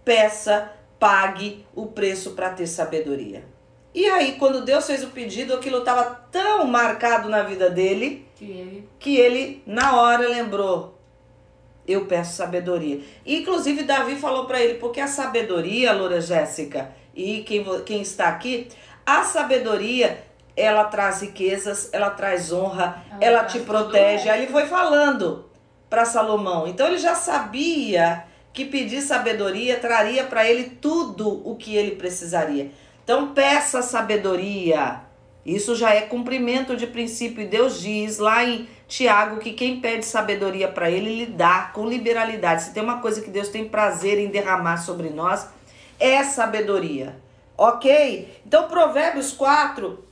peça, 0.05 0.73
pague 1.03 1.67
o 1.75 1.87
preço 1.87 2.31
para 2.31 2.51
ter 2.51 2.69
sabedoria. 2.69 3.45
E 3.93 4.07
aí, 4.07 4.37
quando 4.39 4.65
Deus 4.65 4.87
fez 4.87 5.03
o 5.03 5.09
pedido, 5.09 5.53
aquilo 5.53 5.79
estava 5.79 6.05
tão 6.31 6.65
marcado 6.65 7.29
na 7.29 7.43
vida 7.43 7.69
dele 7.69 8.25
Que 8.37 8.45
ele 8.45 8.89
que 9.01 9.17
ele 9.17 9.63
na 9.67 10.01
hora 10.01 10.29
lembrou: 10.29 10.97
eu 11.89 12.07
peço 12.07 12.37
sabedoria. 12.37 13.01
E, 13.27 13.41
inclusive 13.41 13.83
Davi 13.83 14.15
falou 14.15 14.47
para 14.47 14.63
ele, 14.63 14.75
porque 14.75 15.01
a 15.01 15.09
sabedoria, 15.09 15.93
Loura 15.93 16.21
Jéssica, 16.21 16.95
e 17.13 17.43
quem, 17.43 17.65
quem 17.83 18.01
está 18.01 18.29
aqui, 18.29 18.69
a 19.05 19.25
sabedoria 19.25 20.23
ela 20.55 20.85
traz 20.85 21.21
riquezas, 21.23 21.89
ela 21.93 22.11
traz 22.11 22.53
honra, 22.53 23.03
Ela 23.21 23.41
ela 23.41 23.45
te 23.45 23.59
protege. 23.59 24.29
Aí 24.29 24.45
ele 24.45 24.53
foi 24.53 24.67
falando 24.67 25.51
para 25.91 26.05
Salomão. 26.05 26.69
Então 26.69 26.87
ele 26.87 26.99
já 26.99 27.17
sabia 27.17 28.25
que 28.53 28.65
pedir 28.65 29.01
sabedoria 29.01 29.79
traria 29.79 30.25
para 30.25 30.49
ele 30.49 30.65
tudo 30.81 31.43
o 31.49 31.57
que 31.57 31.75
ele 31.75 31.97
precisaria. 31.97 32.71
Então 33.05 33.33
peça 33.33 33.83
sabedoria. 33.83 35.01
Isso 35.45 35.75
já 35.75 35.93
é 35.93 36.03
cumprimento 36.03 36.77
de 36.77 36.87
princípio. 36.87 37.43
E 37.43 37.47
Deus 37.47 37.81
diz 37.81 38.19
lá 38.19 38.45
em 38.45 38.69
Tiago 38.87 39.41
que 39.41 39.53
quem 39.53 39.81
pede 39.81 40.05
sabedoria 40.05 40.69
para 40.69 40.91
ele, 40.91 41.11
ele 41.11 41.27
dá 41.27 41.71
com 41.75 41.89
liberalidade. 41.89 42.65
Se 42.65 42.73
tem 42.73 42.83
uma 42.83 43.01
coisa 43.01 43.21
que 43.21 43.31
Deus 43.31 43.49
tem 43.49 43.69
prazer 43.69 44.19
em 44.19 44.29
derramar 44.29 44.77
sobre 44.77 45.11
nós, 45.11 45.49
é 45.99 46.23
sabedoria. 46.23 47.17
Ok? 47.57 48.41
Então, 48.47 48.69
Provérbios 48.69 49.33
4 49.33 50.05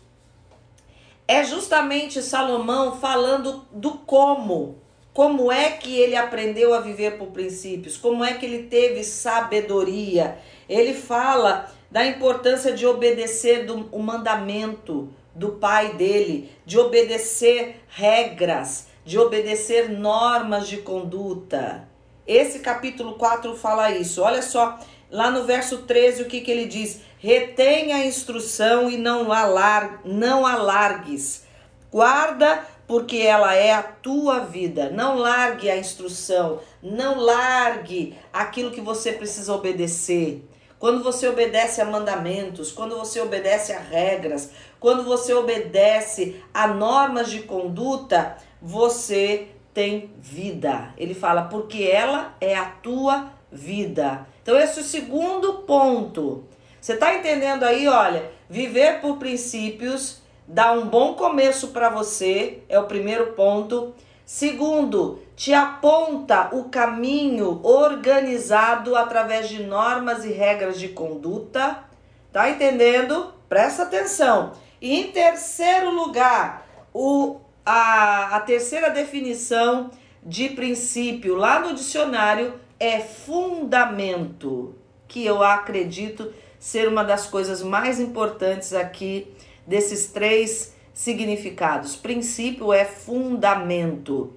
é 1.29 1.45
justamente 1.45 2.21
Salomão 2.23 2.99
falando 2.99 3.65
do 3.73 3.93
como. 3.93 4.79
Como 5.13 5.51
é 5.51 5.71
que 5.71 5.99
ele 5.99 6.17
aprendeu 6.17 6.73
a 6.73 6.81
viver 6.81 7.19
por 7.19 7.29
princípios? 7.29 7.97
Como 7.97 8.25
é 8.25 8.35
que 8.35 8.47
ele 8.47 8.65
teve 8.65 9.03
sabedoria? 9.03 10.39
Ele 10.69 10.95
fala 10.95 11.71
da 11.91 12.07
importância 12.07 12.73
de 12.73 12.87
obedecer 12.87 13.67
do, 13.67 13.89
o 13.91 14.01
mandamento 14.01 15.09
do 15.35 15.53
pai 15.53 15.95
dele, 15.95 16.53
de 16.65 16.79
obedecer 16.79 17.83
regras, 17.89 18.87
de 19.05 19.19
obedecer 19.19 19.89
normas 19.89 20.69
de 20.69 20.79
conduta. 20.79 21.89
Esse 22.27 22.61
capítulo 22.61 23.15
4 23.15 23.57
fala 23.57 23.91
isso. 23.91 24.23
Olha 24.23 24.43
só, 24.43 24.79
lá 25.11 25.31
no 25.31 25.45
verso 25.45 25.79
13, 25.79 26.23
o 26.23 26.27
que, 26.27 26.41
que 26.41 26.51
ele 26.51 26.67
diz? 26.67 27.01
Retém 27.19 27.93
a 27.93 28.07
instrução 28.07 28.89
e 28.89 28.97
não, 28.97 29.33
alar, 29.33 30.01
não 30.05 30.47
alargues. 30.47 31.45
Guarda, 31.91 32.65
porque 32.91 33.19
ela 33.19 33.55
é 33.55 33.71
a 33.71 33.85
tua 33.85 34.41
vida. 34.41 34.91
Não 34.91 35.17
largue 35.17 35.71
a 35.71 35.77
instrução, 35.77 36.59
não 36.83 37.21
largue 37.21 38.19
aquilo 38.33 38.73
que 38.73 38.81
você 38.81 39.13
precisa 39.13 39.55
obedecer. 39.55 40.45
Quando 40.77 41.01
você 41.01 41.29
obedece 41.29 41.81
a 41.81 41.85
mandamentos, 41.85 42.73
quando 42.73 42.99
você 42.99 43.21
obedece 43.21 43.73
a 43.73 43.79
regras, 43.79 44.51
quando 44.81 45.05
você 45.05 45.33
obedece 45.33 46.43
a 46.53 46.67
normas 46.67 47.31
de 47.31 47.43
conduta, 47.43 48.37
você 48.61 49.47
tem 49.73 50.13
vida. 50.19 50.93
Ele 50.99 51.15
fala, 51.15 51.43
porque 51.43 51.85
ela 51.85 52.35
é 52.41 52.57
a 52.57 52.65
tua 52.65 53.31
vida. 53.53 54.27
Então, 54.43 54.59
esse 54.59 54.81
é 54.81 54.83
o 54.83 54.85
segundo 54.85 55.59
ponto. 55.59 56.45
Você 56.81 56.95
está 56.95 57.15
entendendo 57.15 57.63
aí? 57.63 57.87
Olha, 57.87 58.33
viver 58.49 59.01
por 59.01 59.19
princípios 59.19 60.20
dá 60.53 60.73
um 60.73 60.87
bom 60.87 61.15
começo 61.15 61.69
para 61.69 61.89
você, 61.89 62.63
é 62.69 62.79
o 62.79 62.87
primeiro 62.87 63.35
ponto. 63.35 63.95
Segundo, 64.27 65.21
te 65.37 65.55
aponta 65.55 66.49
o 66.53 66.65
caminho 66.65 67.61
organizado 67.63 68.97
através 68.97 69.49
de 69.49 69.63
normas 69.63 70.25
e 70.25 70.33
regras 70.33 70.79
de 70.79 70.89
conduta. 70.89 71.85
Tá 72.33 72.51
entendendo? 72.51 73.33
Presta 73.49 73.85
atenção. 73.85 74.53
E 74.81 75.01
em 75.01 75.13
terceiro 75.13 75.91
lugar, 75.91 76.67
o, 76.93 77.37
a, 77.65 78.37
a 78.37 78.41
terceira 78.41 78.91
definição 78.91 79.91
de 80.23 80.49
princípio 80.49 81.37
lá 81.37 81.61
no 81.61 81.75
dicionário 81.75 82.55
é 82.79 82.99
fundamento, 82.99 84.75
que 85.07 85.25
eu 85.25 85.43
acredito 85.43 86.33
ser 86.59 86.89
uma 86.89 87.05
das 87.05 87.27
coisas 87.27 87.63
mais 87.63 88.01
importantes 88.01 88.75
aqui 88.75 89.33
desses 89.71 90.09
três 90.09 90.75
significados. 90.93 91.95
Princípio 91.95 92.73
é 92.73 92.85
fundamento. 92.85 94.35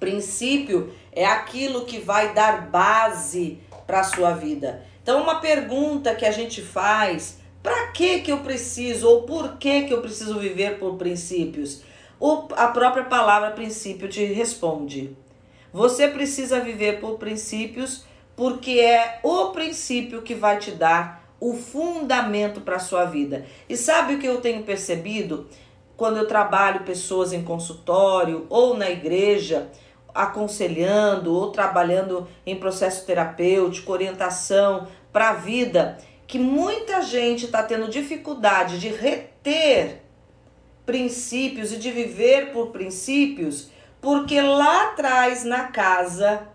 Princípio 0.00 0.92
é 1.12 1.24
aquilo 1.24 1.84
que 1.84 2.00
vai 2.00 2.34
dar 2.34 2.68
base 2.68 3.60
para 3.86 4.00
a 4.00 4.04
sua 4.04 4.32
vida. 4.32 4.84
Então, 5.00 5.22
uma 5.22 5.36
pergunta 5.36 6.16
que 6.16 6.26
a 6.26 6.32
gente 6.32 6.60
faz: 6.62 7.38
para 7.62 7.92
que 7.92 8.22
que 8.22 8.32
eu 8.32 8.38
preciso 8.38 9.08
ou 9.08 9.22
por 9.22 9.56
que 9.56 9.82
que 9.82 9.94
eu 9.94 10.02
preciso 10.02 10.40
viver 10.40 10.80
por 10.80 10.96
princípios? 10.96 11.82
O, 12.18 12.48
a 12.56 12.66
própria 12.68 13.04
palavra 13.04 13.52
princípio 13.52 14.08
te 14.08 14.24
responde. 14.24 15.16
Você 15.72 16.08
precisa 16.08 16.58
viver 16.58 16.98
por 17.00 17.18
princípios 17.18 18.04
porque 18.34 18.80
é 18.80 19.20
o 19.22 19.50
princípio 19.50 20.22
que 20.22 20.34
vai 20.34 20.58
te 20.58 20.72
dar 20.72 21.19
o 21.40 21.54
fundamento 21.54 22.60
para 22.60 22.76
a 22.76 22.80
sua 22.80 23.06
vida. 23.06 23.46
E 23.68 23.76
sabe 23.76 24.14
o 24.14 24.18
que 24.18 24.26
eu 24.26 24.40
tenho 24.40 24.62
percebido 24.62 25.48
quando 25.96 26.18
eu 26.18 26.26
trabalho 26.26 26.84
pessoas 26.84 27.32
em 27.32 27.42
consultório 27.42 28.46
ou 28.48 28.76
na 28.76 28.90
igreja, 28.90 29.70
aconselhando 30.14 31.34
ou 31.34 31.50
trabalhando 31.50 32.28
em 32.46 32.56
processo 32.56 33.06
terapêutico, 33.06 33.92
orientação 33.92 34.86
para 35.12 35.30
a 35.30 35.34
vida, 35.34 35.98
que 36.26 36.38
muita 36.38 37.02
gente 37.02 37.46
está 37.46 37.62
tendo 37.62 37.88
dificuldade 37.88 38.78
de 38.78 38.88
reter 38.88 40.02
princípios 40.86 41.72
e 41.72 41.76
de 41.76 41.90
viver 41.90 42.52
por 42.52 42.68
princípios, 42.68 43.70
porque 44.00 44.40
lá 44.40 44.88
atrás 44.88 45.44
na 45.44 45.64
casa, 45.64 46.48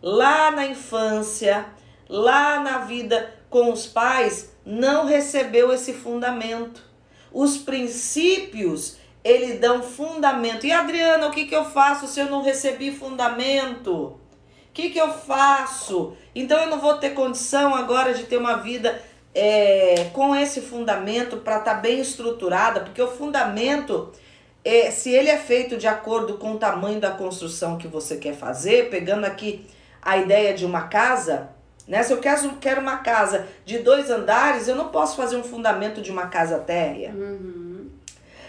lá 0.00 0.50
na 0.50 0.66
infância, 0.66 1.66
lá 2.08 2.60
na 2.60 2.78
vida 2.78 3.34
com 3.54 3.70
os 3.70 3.86
pais, 3.86 4.50
não 4.66 5.06
recebeu 5.06 5.72
esse 5.72 5.92
fundamento. 5.92 6.82
Os 7.32 7.56
princípios, 7.56 8.96
ele 9.22 9.58
dão 9.58 9.80
fundamento. 9.80 10.66
E 10.66 10.72
Adriana, 10.72 11.28
o 11.28 11.30
que, 11.30 11.44
que 11.44 11.54
eu 11.54 11.64
faço 11.64 12.08
se 12.08 12.18
eu 12.18 12.26
não 12.26 12.42
recebi 12.42 12.90
fundamento? 12.90 13.92
O 13.94 14.18
que, 14.72 14.90
que 14.90 14.98
eu 14.98 15.12
faço? 15.12 16.16
Então 16.34 16.58
eu 16.58 16.66
não 16.68 16.80
vou 16.80 16.94
ter 16.94 17.10
condição 17.10 17.76
agora 17.76 18.12
de 18.12 18.24
ter 18.24 18.38
uma 18.38 18.56
vida 18.56 19.00
é, 19.32 20.10
com 20.12 20.34
esse 20.34 20.60
fundamento 20.60 21.36
para 21.36 21.58
estar 21.58 21.76
tá 21.76 21.80
bem 21.80 22.00
estruturada, 22.00 22.80
porque 22.80 23.00
o 23.00 23.06
fundamento, 23.06 24.10
é, 24.64 24.90
se 24.90 25.10
ele 25.10 25.30
é 25.30 25.38
feito 25.38 25.76
de 25.76 25.86
acordo 25.86 26.38
com 26.38 26.54
o 26.54 26.58
tamanho 26.58 26.98
da 26.98 27.12
construção 27.12 27.78
que 27.78 27.86
você 27.86 28.16
quer 28.16 28.34
fazer, 28.34 28.90
pegando 28.90 29.24
aqui 29.24 29.64
a 30.02 30.16
ideia 30.16 30.52
de 30.52 30.66
uma 30.66 30.88
casa, 30.88 31.53
né? 31.86 32.02
Se 32.02 32.12
eu 32.12 32.18
quero, 32.18 32.56
quero 32.56 32.80
uma 32.80 32.98
casa 32.98 33.46
de 33.64 33.78
dois 33.78 34.10
andares, 34.10 34.68
eu 34.68 34.74
não 34.74 34.88
posso 34.88 35.16
fazer 35.16 35.36
um 35.36 35.44
fundamento 35.44 36.00
de 36.00 36.10
uma 36.10 36.28
casa 36.28 36.58
térrea. 36.58 37.10
Uhum. 37.10 37.90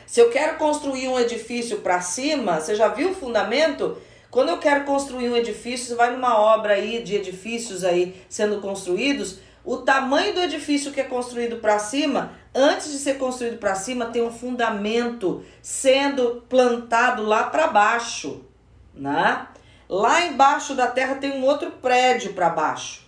Se 0.06 0.20
eu 0.20 0.30
quero 0.30 0.58
construir 0.58 1.08
um 1.08 1.20
edifício 1.20 1.80
para 1.80 2.00
cima, 2.00 2.60
você 2.60 2.76
já 2.76 2.88
viu 2.88 3.12
o 3.12 3.16
fundamento? 3.16 3.98
Quando 4.32 4.50
eu 4.50 4.58
quero 4.60 4.86
construir 4.86 5.30
um 5.30 5.36
edifício, 5.36 5.88
você 5.88 5.96
vai 5.96 6.12
numa 6.12 6.38
obra 6.38 6.74
aí 6.74 7.04
de 7.04 7.16
edifícios 7.16 7.84
aí 7.84 8.22
sendo 8.30 8.62
construídos, 8.62 9.40
o 9.64 9.78
tamanho 9.78 10.34
do 10.34 10.42
edifício 10.42 10.92
que 10.92 11.02
é 11.02 11.04
construído 11.04 11.58
para 11.58 11.80
cima, 11.80 12.34
antes 12.54 12.92
de 12.92 13.00
ser 13.00 13.18
construído 13.18 13.58
para 13.58 13.74
cima, 13.74 14.06
tem 14.06 14.22
um 14.22 14.32
fundamento 14.32 15.44
sendo 15.62 16.44
plantado 16.48 17.24
lá 17.24 17.46
para 17.46 17.68
baixo, 17.68 18.46
né? 18.94 19.48
Lá 19.90 20.26
embaixo 20.26 20.76
da 20.76 20.88
terra 20.88 21.16
tem 21.16 21.32
um 21.32 21.44
outro 21.44 21.72
prédio 21.72 22.34
para 22.34 22.50
baixo. 22.50 23.05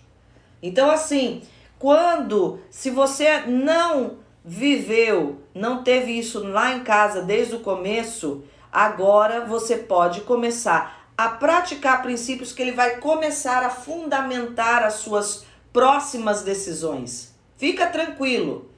Então 0.62 0.90
assim, 0.90 1.42
quando 1.78 2.60
se 2.70 2.90
você 2.90 3.40
não 3.46 4.18
viveu, 4.44 5.42
não 5.54 5.82
teve 5.82 6.18
isso 6.18 6.42
lá 6.42 6.72
em 6.72 6.80
casa 6.80 7.22
desde 7.22 7.56
o 7.56 7.60
começo, 7.60 8.42
agora 8.72 9.44
você 9.44 9.76
pode 9.76 10.22
começar 10.22 11.10
a 11.16 11.28
praticar 11.28 12.02
princípios 12.02 12.52
que 12.52 12.62
ele 12.62 12.72
vai 12.72 12.96
começar 12.96 13.64
a 13.64 13.70
fundamentar 13.70 14.84
as 14.84 14.94
suas 14.94 15.44
próximas 15.72 16.42
decisões. 16.42 17.34
Fica 17.56 17.86
tranquilo, 17.86 18.70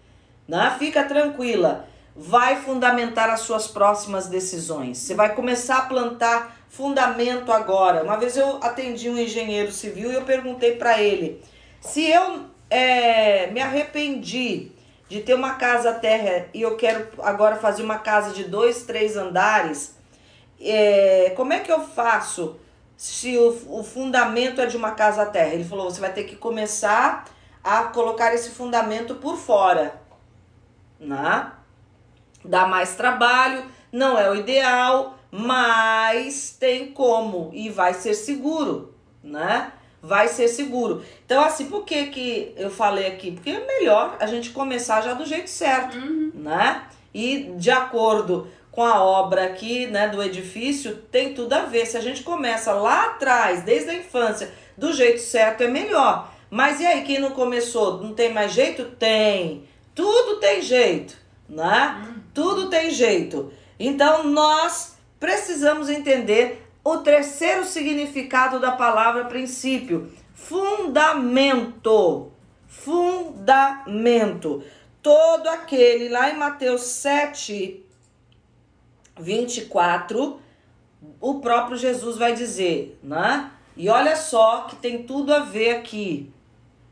né? 0.49 0.75
Fica 0.79 1.05
tranquila. 1.05 1.87
Vai 2.17 2.57
fundamentar 2.57 3.31
as 3.31 3.41
suas 3.41 3.67
próximas 3.67 4.27
decisões. 4.27 4.99
Você 4.99 5.15
vai 5.15 5.35
começar 5.35 5.79
a 5.79 5.83
plantar 5.83 6.57
fundamento 6.69 7.53
agora. 7.53 8.03
Uma 8.03 8.17
vez 8.17 8.37
eu 8.37 8.59
atendi 8.63 9.09
um 9.09 9.19
engenheiro 9.19 9.71
civil 9.71 10.11
e 10.11 10.15
eu 10.15 10.23
perguntei 10.23 10.77
para 10.77 11.01
ele 11.01 11.43
se 11.81 12.09
eu 12.09 12.47
é, 12.69 13.49
me 13.49 13.61
arrependi 13.61 14.73
de 15.09 15.21
ter 15.21 15.35
uma 15.35 15.55
casa 15.55 15.93
terra 15.93 16.47
e 16.55 16.63
eu 16.63 16.77
quero 16.77 17.09
agora 17.23 17.57
fazer 17.57 17.83
uma 17.83 17.99
casa 17.99 18.33
de 18.33 18.45
dois, 18.45 18.85
três 18.85 19.17
andares, 19.17 19.97
é, 20.61 21.33
como 21.37 21.53
é 21.53 21.61
que 21.61 21.73
eu 21.73 21.81
faço? 21.81 22.61
se 23.01 23.39
o, 23.39 23.79
o 23.79 23.83
fundamento 23.83 24.61
é 24.61 24.67
de 24.67 24.77
uma 24.77 24.91
casa 24.91 25.25
terra. 25.25 25.55
Ele 25.55 25.65
falou: 25.65 25.91
você 25.91 26.03
vai 26.03 26.13
ter 26.13 26.25
que 26.25 26.37
começar 26.37 27.25
a 27.65 27.85
colocar 27.85 28.35
esse 28.35 28.51
fundamento 28.51 29.15
por 29.15 29.39
fora, 29.39 29.99
né? 30.99 31.51
Dá 32.45 32.67
mais 32.67 32.97
trabalho, 32.97 33.65
não 33.91 34.19
é 34.19 34.31
o 34.31 34.35
ideal, 34.35 35.19
mas 35.31 36.55
tem 36.61 36.93
como 36.93 37.49
e 37.55 37.71
vai 37.71 37.95
ser 37.95 38.13
seguro, 38.13 38.95
né? 39.25 39.73
Vai 40.03 40.29
ser 40.29 40.49
seguro. 40.49 41.05
Então, 41.27 41.43
assim, 41.45 41.67
por 41.67 41.85
que, 41.85 42.07
que 42.07 42.55
eu 42.57 42.71
falei 42.71 43.07
aqui? 43.07 43.33
Porque 43.33 43.51
é 43.51 43.67
melhor 43.67 44.17
a 44.19 44.27
gente 44.27 44.51
começar 44.51 45.03
já 45.03 45.13
do 45.13 45.27
jeito 45.27 45.51
certo, 45.51 45.99
uhum. 45.99 46.33
né? 46.35 46.85
E 47.13 47.53
de 47.57 47.71
acordo 47.71 48.49
com 48.71 48.83
a 48.83 49.03
obra 49.03 49.45
aqui, 49.45 49.87
né, 49.87 50.09
do 50.09 50.23
edifício, 50.23 50.97
tem 51.11 51.35
tudo 51.35 51.53
a 51.53 51.63
ver. 51.63 51.87
Se 51.87 51.97
a 51.97 52.01
gente 52.01 52.23
começa 52.23 52.73
lá 52.73 53.07
atrás, 53.07 53.63
desde 53.63 53.91
a 53.91 53.95
infância, 53.95 54.51
do 54.77 54.93
jeito 54.93 55.21
certo, 55.21 55.63
é 55.63 55.69
melhor. 55.69 56.33
Mas 56.49 56.81
e 56.81 56.87
aí, 56.87 57.03
quem 57.03 57.21
não 57.21 57.31
começou, 57.31 58.03
não 58.03 58.15
tem 58.15 58.33
mais 58.33 58.53
jeito? 58.53 58.85
Tem. 58.85 59.65
Tudo 59.95 60.41
tem 60.41 60.63
jeito, 60.63 61.17
né? 61.49 62.03
Hum. 62.09 62.21
Tudo 62.33 62.71
tem 62.71 62.91
jeito. 62.91 63.53
Então, 63.79 64.25
nós 64.25 64.97
precisamos 65.19 65.89
entender 65.89 66.70
o 66.83 66.99
terceiro 66.99 67.65
significado 67.65 68.59
da 68.59 68.73
palavra 68.73 69.25
princípio: 69.27 70.11
fundamento. 70.35 72.33
Fundamento. 72.67 74.63
Todo 75.03 75.49
aquele, 75.49 76.09
lá 76.09 76.31
em 76.31 76.37
Mateus 76.37 76.83
7, 76.83 77.85
24, 79.19 80.41
o 81.21 81.41
próprio 81.41 81.77
Jesus 81.77 82.17
vai 82.17 82.35
dizer, 82.35 82.99
né? 83.03 83.51
E 83.77 83.89
olha 83.89 84.15
só 84.17 84.63
que 84.63 84.77
tem 84.77 85.05
tudo 85.05 85.33
a 85.33 85.41
ver 85.41 85.77
aqui. 85.77 86.31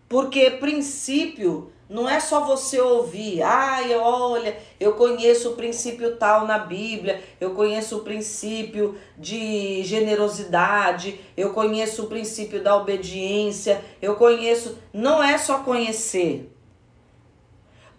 Porque 0.09 0.51
princípio 0.53 1.70
não 1.88 2.07
é 2.07 2.20
só 2.20 2.44
você 2.44 2.79
ouvir, 2.79 3.42
ai, 3.42 3.96
olha, 3.96 4.59
eu 4.79 4.92
conheço 4.92 5.51
o 5.53 5.57
princípio 5.57 6.16
tal 6.16 6.46
na 6.46 6.59
Bíblia, 6.59 7.22
eu 7.40 7.55
conheço 7.55 7.96
o 7.96 8.05
princípio 8.05 8.98
de 9.16 9.83
generosidade, 9.85 11.18
eu 11.35 11.55
conheço 11.55 12.05
o 12.05 12.09
princípio 12.09 12.62
da 12.62 12.77
obediência, 12.77 13.83
eu 14.03 14.16
conheço. 14.16 14.77
Não 14.92 15.22
é 15.22 15.38
só 15.38 15.61
conhecer. 15.61 16.53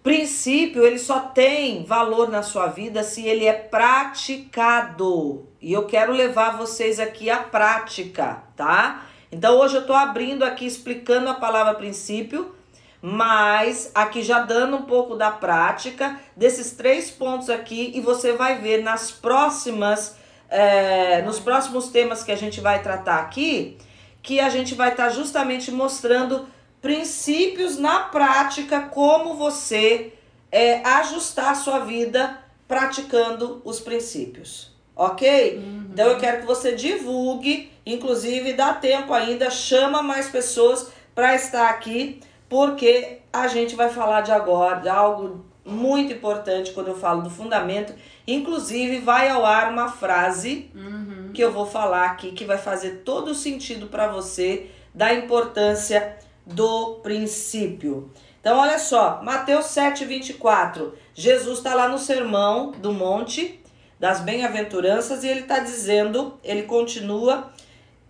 Princípio, 0.04 0.86
ele 0.86 1.00
só 1.00 1.20
tem 1.20 1.84
valor 1.84 2.30
na 2.30 2.44
sua 2.44 2.68
vida 2.68 3.04
se 3.04 3.28
ele 3.28 3.46
é 3.46 3.54
praticado. 3.54 5.48
E 5.60 5.74
eu 5.74 5.88
quero 5.88 6.14
levar 6.14 6.58
vocês 6.58 7.00
aqui 7.00 7.30
à 7.30 7.38
prática, 7.38 8.44
tá? 8.56 9.06
Então 9.32 9.60
hoje 9.60 9.76
eu 9.76 9.86
tô 9.86 9.94
abrindo 9.94 10.44
aqui 10.44 10.66
explicando 10.66 11.30
a 11.30 11.34
palavra 11.34 11.74
princípio, 11.74 12.56
mas 13.02 13.92
aqui 13.96 14.22
já 14.22 14.40
dando 14.40 14.78
um 14.78 14.82
pouco 14.82 15.16
da 15.16 15.32
prática 15.32 16.20
desses 16.36 16.72
três 16.72 17.10
pontos 17.10 17.50
aqui 17.50 17.92
e 17.96 18.02
você 18.02 18.34
vai 18.34 18.58
ver 18.60 18.84
nas 18.84 19.10
próximas, 19.10 20.16
é, 20.50 21.22
nos 21.22 21.40
próximos 21.40 21.90
temas 21.90 22.24
que 22.24 22.32
a 22.32 22.36
gente 22.36 22.60
vai 22.60 22.82
tratar 22.82 23.20
aqui, 23.20 23.78
que 24.22 24.40
a 24.40 24.50
gente 24.50 24.76
vai 24.76 24.90
estar 24.90 25.06
tá 25.06 25.10
justamente 25.10 25.72
mostrando 25.72 26.48
princípios 26.82 27.78
na 27.78 28.00
prática, 28.00 28.82
como 28.82 29.36
você 29.36 30.14
é, 30.52 30.82
ajustar 30.86 31.52
a 31.52 31.56
sua 31.56 31.80
vida 31.80 32.38
praticando 32.68 33.62
os 33.64 33.80
princípios. 33.80 34.72
Ok? 34.96 35.56
Uhum. 35.56 35.88
Então 35.92 36.08
eu 36.08 36.18
quero 36.18 36.42
que 36.42 36.46
você 36.46 36.74
divulgue, 36.76 37.72
inclusive 37.86 38.54
dá 38.54 38.74
tempo 38.74 39.14
ainda, 39.14 39.50
chama 39.50 40.02
mais 40.02 40.28
pessoas 40.28 40.92
para 41.16 41.36
estar 41.36 41.70
aqui, 41.70 42.20
porque 42.50 43.20
a 43.32 43.48
gente 43.48 43.76
vai 43.76 43.90
falar 43.90 44.22
de 44.22 44.32
agora, 44.32 44.82
de 44.82 44.90
algo 44.90 45.46
muito 45.64 46.12
importante 46.12 46.72
quando 46.72 46.88
eu 46.88 46.98
falo 46.98 47.22
do 47.22 47.30
fundamento. 47.30 47.94
Inclusive, 48.28 49.00
vai 49.00 49.30
ao 49.30 49.46
ar 49.46 49.72
uma 49.72 49.88
frase 49.88 50.70
uhum. 50.74 51.32
que 51.34 51.44
eu 51.44 51.52
vou 51.52 51.66
falar 51.66 52.06
aqui 52.06 52.32
que 52.32 52.46
vai 52.46 52.58
fazer 52.58 53.04
todo 53.06 53.30
o 53.30 53.36
sentido 53.36 53.88
para 53.88 54.08
você 54.08 54.72
da 54.94 55.14
importância 55.14 56.18
do 56.46 56.96
princípio. 57.04 58.12
Então, 58.42 58.58
olha 58.58 58.80
só, 58.80 59.22
Mateus 59.22 59.66
7, 59.66 60.06
24. 60.06 60.96
Jesus 61.14 61.60
está 61.60 61.76
lá 61.76 61.88
no 61.88 62.00
sermão 62.00 62.72
do 62.72 62.92
monte 62.92 63.60
das 64.00 64.22
bem-aventuranças 64.22 65.24
e 65.24 65.28
ele 65.28 65.42
está 65.42 65.60
dizendo, 65.60 66.40
ele 66.44 66.64
continua 66.64 67.52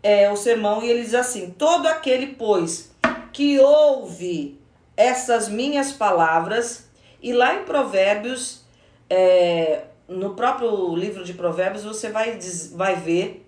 é, 0.04 0.32
o 0.32 0.38
sermão 0.38 0.84
e 0.84 0.90
ele 0.90 1.02
diz 1.02 1.16
assim: 1.16 1.50
Todo 1.50 1.88
aquele, 1.88 2.28
pois, 2.28 2.89
que 3.32 3.60
ouve 3.60 4.60
essas 4.96 5.48
minhas 5.48 5.92
palavras 5.92 6.90
E 7.22 7.34
lá 7.34 7.56
em 7.56 7.64
Provérbios, 7.64 8.62
é, 9.10 9.84
no 10.08 10.36
próprio 10.36 10.96
livro 10.96 11.24
de 11.24 11.34
Provérbios, 11.34 11.84
você 11.84 12.10
vai, 12.10 12.40
vai 12.74 12.96
ver 12.96 13.46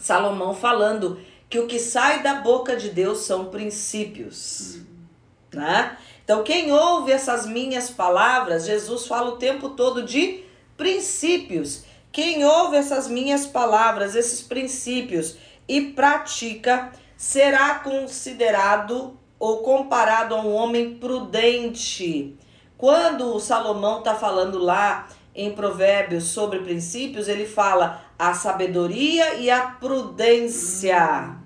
Salomão 0.00 0.54
falando 0.54 1.20
que 1.48 1.58
o 1.58 1.66
que 1.66 1.78
sai 1.78 2.22
da 2.22 2.34
boca 2.36 2.76
de 2.76 2.90
Deus 2.90 3.18
são 3.18 3.46
princípios. 3.46 4.76
Uhum. 4.76 5.60
Né? 5.60 5.96
Então, 6.24 6.44
quem 6.44 6.72
ouve 6.72 7.10
essas 7.10 7.44
minhas 7.44 7.90
palavras, 7.90 8.64
Jesus 8.64 9.06
fala 9.06 9.30
o 9.30 9.36
tempo 9.36 9.70
todo 9.70 10.04
de 10.04 10.44
princípios. 10.76 11.84
Quem 12.12 12.44
ouve 12.44 12.76
essas 12.76 13.08
minhas 13.08 13.46
palavras, 13.46 14.14
esses 14.14 14.40
princípios 14.40 15.36
e 15.66 15.80
pratica, 15.92 16.92
será 17.20 17.74
considerado 17.80 19.14
ou 19.38 19.58
comparado 19.58 20.34
a 20.34 20.40
um 20.40 20.54
homem 20.54 20.94
prudente. 20.94 22.34
Quando 22.78 23.34
o 23.34 23.38
Salomão 23.38 23.98
está 23.98 24.14
falando 24.14 24.58
lá 24.58 25.06
em 25.34 25.52
Provérbios 25.52 26.24
sobre 26.24 26.60
princípios, 26.60 27.28
ele 27.28 27.44
fala 27.44 28.02
a 28.18 28.32
sabedoria 28.32 29.34
e 29.34 29.50
a 29.50 29.66
prudência. 29.66 31.36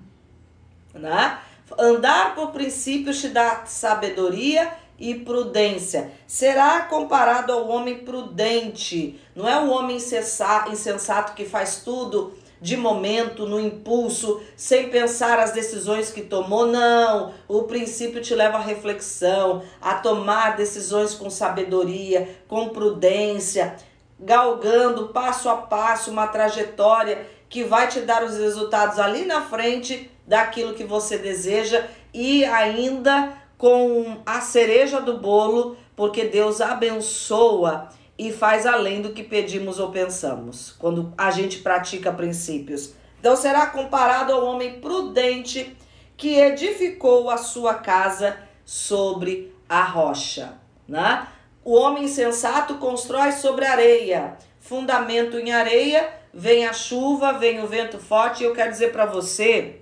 Né? 0.93 1.39
Andar 1.77 2.35
por 2.35 2.51
princípios 2.51 3.19
te 3.19 3.27
dá 3.27 3.65
sabedoria 3.65 4.71
e 4.97 5.13
prudência. 5.13 6.09
Será 6.25 6.83
comparado 6.83 7.51
ao 7.51 7.67
homem 7.67 7.97
prudente. 7.97 9.19
Não 9.35 9.45
é 9.45 9.59
o 9.59 9.69
homem 9.71 9.97
insensato 9.97 11.33
que 11.33 11.43
faz 11.43 11.81
tudo 11.83 12.44
de 12.61 12.77
momento, 12.77 13.45
no 13.45 13.59
impulso, 13.59 14.41
sem 14.55 14.89
pensar 14.89 15.39
as 15.39 15.51
decisões 15.51 16.11
que 16.11 16.21
tomou. 16.21 16.65
Não, 16.65 17.33
o 17.47 17.63
princípio 17.63 18.21
te 18.21 18.33
leva 18.33 18.57
à 18.57 18.61
reflexão, 18.61 19.61
a 19.81 19.95
tomar 19.95 20.55
decisões 20.55 21.13
com 21.13 21.29
sabedoria, 21.29 22.37
com 22.47 22.69
prudência, 22.69 23.75
galgando 24.19 25.09
passo 25.09 25.49
a 25.49 25.57
passo 25.57 26.09
uma 26.11 26.27
trajetória 26.27 27.27
que 27.49 27.63
vai 27.63 27.87
te 27.87 28.01
dar 28.01 28.23
os 28.23 28.37
resultados 28.37 28.99
ali 28.99 29.25
na 29.25 29.41
frente 29.41 30.09
daquilo 30.25 30.73
que 30.73 30.83
você 30.83 31.17
deseja 31.17 31.85
e 32.13 32.43
ainda 32.45 33.33
com 33.57 34.17
a 34.25 34.41
cereja 34.41 34.99
do 34.99 35.17
bolo, 35.17 35.77
porque 35.95 36.25
Deus 36.25 36.59
abençoa 36.61 37.89
e 38.17 38.31
faz 38.31 38.65
além 38.65 39.01
do 39.01 39.13
que 39.13 39.23
pedimos 39.23 39.79
ou 39.79 39.91
pensamos, 39.91 40.73
quando 40.79 41.13
a 41.17 41.31
gente 41.31 41.59
pratica 41.59 42.11
princípios. 42.11 42.93
Então 43.19 43.35
será 43.35 43.67
comparado 43.67 44.31
ao 44.31 44.45
homem 44.45 44.79
prudente 44.79 45.75
que 46.15 46.39
edificou 46.39 47.29
a 47.29 47.37
sua 47.37 47.73
casa 47.75 48.37
sobre 48.63 49.53
a 49.67 49.83
rocha, 49.83 50.53
né? 50.87 51.27
O 51.63 51.75
homem 51.75 52.07
sensato 52.07 52.75
constrói 52.75 53.31
sobre 53.31 53.65
areia, 53.65 54.37
fundamento 54.59 55.37
em 55.37 55.51
areia, 55.51 56.13
vem 56.31 56.65
a 56.65 56.73
chuva, 56.73 57.33
vem 57.33 57.63
o 57.63 57.67
vento 57.67 57.97
forte, 57.97 58.43
e 58.43 58.45
eu 58.45 58.53
quero 58.53 58.71
dizer 58.71 58.91
para 58.91 59.05
você 59.05 59.81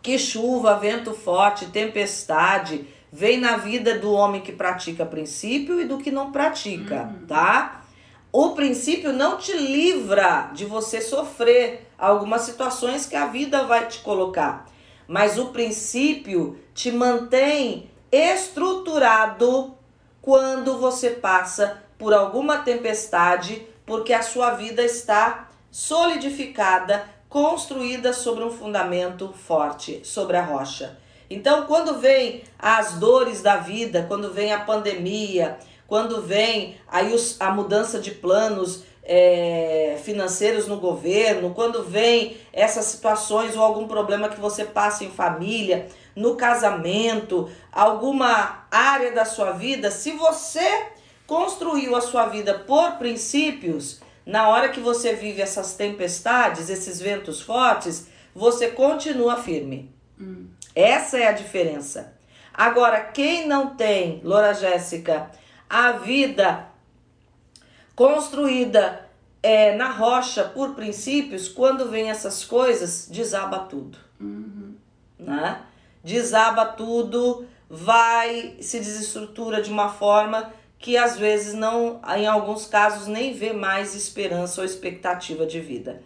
que 0.00 0.18
chuva, 0.18 0.78
vento 0.78 1.12
forte, 1.12 1.66
tempestade, 1.66 2.86
vem 3.14 3.38
na 3.38 3.56
vida 3.56 3.96
do 3.96 4.12
homem 4.12 4.40
que 4.40 4.50
pratica 4.50 5.06
princípio 5.06 5.80
e 5.80 5.84
do 5.84 5.98
que 5.98 6.10
não 6.10 6.32
pratica, 6.32 7.02
uhum. 7.02 7.26
tá? 7.28 7.84
O 8.32 8.50
princípio 8.56 9.12
não 9.12 9.38
te 9.38 9.56
livra 9.56 10.50
de 10.52 10.64
você 10.64 11.00
sofrer 11.00 11.88
algumas 11.96 12.42
situações 12.42 13.06
que 13.06 13.14
a 13.14 13.26
vida 13.26 13.62
vai 13.62 13.86
te 13.86 14.00
colocar, 14.00 14.66
mas 15.06 15.38
o 15.38 15.46
princípio 15.46 16.58
te 16.74 16.90
mantém 16.90 17.88
estruturado 18.10 19.76
quando 20.20 20.76
você 20.78 21.10
passa 21.10 21.84
por 21.96 22.12
alguma 22.12 22.58
tempestade, 22.58 23.64
porque 23.86 24.12
a 24.12 24.24
sua 24.24 24.54
vida 24.54 24.82
está 24.82 25.50
solidificada, 25.70 27.08
construída 27.28 28.12
sobre 28.12 28.42
um 28.42 28.50
fundamento 28.50 29.32
forte, 29.32 30.00
sobre 30.02 30.36
a 30.36 30.42
rocha. 30.42 31.03
Então, 31.34 31.66
quando 31.66 31.98
vem 31.98 32.44
as 32.56 32.92
dores 32.92 33.42
da 33.42 33.56
vida, 33.56 34.04
quando 34.06 34.32
vem 34.32 34.52
a 34.52 34.60
pandemia, 34.60 35.58
quando 35.84 36.22
vem 36.22 36.76
aí 36.86 37.12
os, 37.12 37.40
a 37.40 37.50
mudança 37.50 37.98
de 37.98 38.12
planos 38.12 38.84
é, 39.02 39.98
financeiros 40.04 40.68
no 40.68 40.76
governo, 40.76 41.52
quando 41.52 41.82
vem 41.82 42.36
essas 42.52 42.84
situações 42.84 43.56
ou 43.56 43.62
algum 43.62 43.88
problema 43.88 44.28
que 44.28 44.40
você 44.40 44.64
passa 44.64 45.04
em 45.04 45.10
família, 45.10 45.88
no 46.14 46.36
casamento, 46.36 47.50
alguma 47.72 48.66
área 48.70 49.10
da 49.10 49.24
sua 49.24 49.50
vida, 49.50 49.90
se 49.90 50.12
você 50.12 50.86
construiu 51.26 51.96
a 51.96 52.00
sua 52.00 52.26
vida 52.26 52.54
por 52.60 52.92
princípios, 52.92 54.00
na 54.24 54.48
hora 54.48 54.68
que 54.68 54.78
você 54.78 55.14
vive 55.14 55.42
essas 55.42 55.74
tempestades, 55.74 56.70
esses 56.70 57.00
ventos 57.00 57.42
fortes, 57.42 58.06
você 58.32 58.68
continua 58.68 59.36
firme. 59.36 59.92
Hum. 60.18 60.53
Essa 60.74 61.18
é 61.18 61.28
a 61.28 61.32
diferença. 61.32 62.14
Agora, 62.52 63.00
quem 63.00 63.46
não 63.46 63.74
tem, 63.74 64.20
Loura 64.24 64.54
Jéssica, 64.54 65.30
a 65.68 65.92
vida 65.92 66.66
construída 67.96 69.08
é, 69.42 69.76
na 69.76 69.90
rocha 69.90 70.44
por 70.44 70.74
princípios, 70.74 71.48
quando 71.48 71.90
vem 71.90 72.10
essas 72.10 72.44
coisas, 72.44 73.08
desaba 73.10 73.60
tudo. 73.60 73.98
Uhum. 74.20 74.74
Né? 75.18 75.60
Desaba 76.02 76.64
tudo, 76.64 77.46
vai, 77.68 78.56
se 78.60 78.78
desestrutura 78.78 79.60
de 79.60 79.70
uma 79.70 79.88
forma 79.88 80.52
que 80.78 80.96
às 80.96 81.16
vezes 81.16 81.54
não, 81.54 82.00
em 82.14 82.26
alguns 82.26 82.66
casos, 82.66 83.06
nem 83.06 83.32
vê 83.32 83.52
mais 83.52 83.94
esperança 83.94 84.60
ou 84.60 84.66
expectativa 84.66 85.46
de 85.46 85.58
vida. 85.58 86.02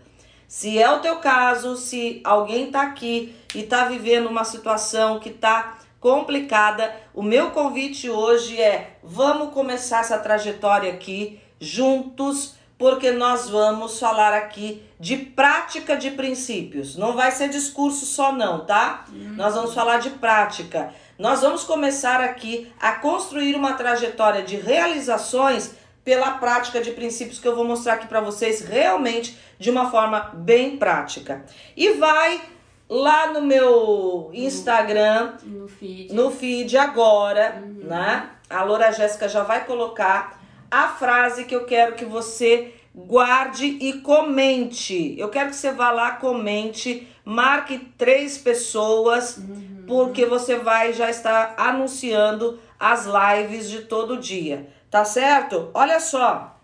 Se 0.48 0.78
é 0.78 0.90
o 0.90 1.00
teu 1.00 1.16
caso, 1.16 1.76
se 1.76 2.22
alguém 2.24 2.68
está 2.68 2.80
aqui 2.80 3.36
e 3.54 3.60
está 3.60 3.84
vivendo 3.84 4.28
uma 4.28 4.44
situação 4.44 5.20
que 5.20 5.28
está 5.28 5.76
complicada, 6.00 6.90
o 7.12 7.22
meu 7.22 7.50
convite 7.50 8.08
hoje 8.08 8.58
é: 8.58 8.96
vamos 9.02 9.52
começar 9.52 10.00
essa 10.00 10.18
trajetória 10.18 10.90
aqui 10.90 11.38
juntos, 11.60 12.54
porque 12.78 13.10
nós 13.10 13.50
vamos 13.50 14.00
falar 14.00 14.32
aqui 14.32 14.82
de 14.98 15.18
prática 15.18 15.94
de 15.94 16.12
princípios. 16.12 16.96
Não 16.96 17.12
vai 17.12 17.30
ser 17.30 17.50
discurso 17.50 18.06
só, 18.06 18.32
não, 18.32 18.64
tá? 18.64 19.04
Uhum. 19.10 19.34
Nós 19.36 19.54
vamos 19.54 19.74
falar 19.74 19.98
de 19.98 20.10
prática. 20.10 20.94
Nós 21.18 21.42
vamos 21.42 21.64
começar 21.64 22.22
aqui 22.22 22.72
a 22.80 22.92
construir 22.92 23.54
uma 23.54 23.74
trajetória 23.74 24.42
de 24.42 24.56
realizações 24.56 25.72
pela 26.08 26.30
prática 26.38 26.80
de 26.80 26.92
princípios 26.92 27.38
que 27.38 27.46
eu 27.46 27.54
vou 27.54 27.66
mostrar 27.66 27.94
aqui 27.94 28.06
para 28.06 28.22
vocês 28.22 28.62
realmente 28.62 29.36
de 29.58 29.70
uma 29.70 29.90
forma 29.90 30.30
bem 30.34 30.76
prática. 30.76 31.44
E 31.76 31.94
vai 31.94 32.40
lá 32.88 33.32
no 33.32 33.42
meu 33.42 34.30
Instagram, 34.32 35.34
no, 35.42 35.60
no 35.60 35.68
feed, 35.68 36.14
no 36.14 36.30
feed 36.30 36.76
agora, 36.76 37.62
uhum. 37.62 37.86
né? 37.86 38.30
A 38.48 38.62
Loura 38.62 38.92
Jéssica 38.92 39.28
já 39.28 39.42
vai 39.42 39.66
colocar 39.66 40.40
a 40.70 40.88
frase 40.88 41.44
que 41.44 41.54
eu 41.54 41.64
quero 41.64 41.94
que 41.94 42.04
você 42.04 42.74
guarde 42.94 43.66
e 43.66 44.00
comente. 44.00 45.14
Eu 45.18 45.28
quero 45.28 45.50
que 45.50 45.56
você 45.56 45.70
vá 45.70 45.90
lá, 45.90 46.12
comente, 46.12 47.06
marque 47.24 47.78
três 47.98 48.38
pessoas, 48.38 49.36
uhum. 49.36 49.84
porque 49.86 50.24
você 50.24 50.56
vai 50.56 50.92
já 50.92 51.10
estar 51.10 51.54
anunciando 51.58 52.58
as 52.80 53.06
lives 53.06 53.68
de 53.68 53.82
todo 53.82 54.16
dia. 54.16 54.68
Tá 54.90 55.04
certo? 55.04 55.70
Olha 55.74 56.00
só. 56.00 56.56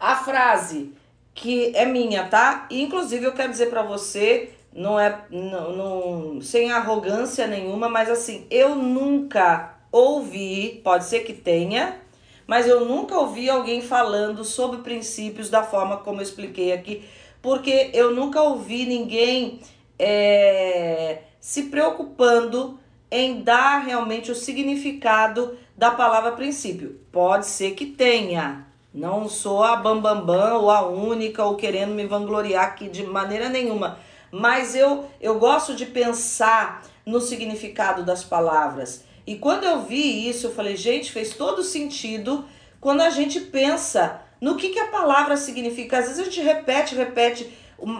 A 0.00 0.16
frase 0.16 0.94
que 1.34 1.72
é 1.74 1.84
minha, 1.84 2.26
tá? 2.28 2.66
inclusive 2.70 3.24
eu 3.24 3.32
quero 3.32 3.50
dizer 3.50 3.70
para 3.70 3.82
você, 3.82 4.50
não 4.74 4.98
é 4.98 5.24
não, 5.30 5.76
não, 5.76 6.40
sem 6.40 6.70
arrogância 6.70 7.46
nenhuma, 7.46 7.88
mas 7.88 8.10
assim, 8.10 8.46
eu 8.50 8.74
nunca 8.74 9.78
ouvi, 9.90 10.80
pode 10.82 11.04
ser 11.04 11.20
que 11.20 11.32
tenha, 11.32 12.00
mas 12.46 12.66
eu 12.66 12.84
nunca 12.84 13.16
ouvi 13.16 13.48
alguém 13.48 13.80
falando 13.80 14.44
sobre 14.44 14.78
princípios 14.78 15.48
da 15.48 15.62
forma 15.62 15.98
como 15.98 16.18
eu 16.18 16.22
expliquei 16.22 16.72
aqui, 16.72 17.04
porque 17.40 17.90
eu 17.92 18.14
nunca 18.14 18.42
ouvi 18.42 18.86
ninguém 18.86 19.60
é, 19.98 21.22
se 21.40 21.64
preocupando 21.64 22.78
em 23.10 23.42
dar 23.42 23.80
realmente 23.80 24.30
o 24.30 24.34
significado 24.34 25.58
da 25.76 25.90
palavra 25.90 26.32
princípio. 26.32 27.00
Pode 27.12 27.46
ser 27.46 27.72
que 27.72 27.86
tenha. 27.86 28.66
Não 28.92 29.28
sou 29.28 29.62
a 29.62 29.76
bambambam 29.76 30.26
bam, 30.26 30.38
bam, 30.38 30.54
ou 30.58 30.70
a 30.70 30.86
única 30.86 31.44
ou 31.44 31.56
querendo 31.56 31.94
me 31.94 32.06
vangloriar 32.06 32.64
aqui 32.64 32.88
de 32.88 33.04
maneira 33.04 33.48
nenhuma. 33.48 33.98
Mas 34.30 34.74
eu, 34.74 35.06
eu 35.20 35.38
gosto 35.38 35.74
de 35.74 35.86
pensar 35.86 36.82
no 37.04 37.20
significado 37.20 38.04
das 38.04 38.22
palavras. 38.22 39.04
E 39.26 39.36
quando 39.36 39.64
eu 39.64 39.82
vi 39.82 40.28
isso, 40.28 40.46
eu 40.46 40.54
falei, 40.54 40.76
gente, 40.76 41.12
fez 41.12 41.34
todo 41.34 41.62
sentido 41.62 42.44
quando 42.80 43.00
a 43.00 43.10
gente 43.10 43.40
pensa 43.40 44.20
no 44.40 44.56
que, 44.56 44.70
que 44.70 44.78
a 44.78 44.88
palavra 44.88 45.36
significa. 45.36 45.98
Às 45.98 46.06
vezes 46.06 46.20
a 46.20 46.24
gente 46.24 46.40
repete, 46.40 46.94
repete 46.94 47.52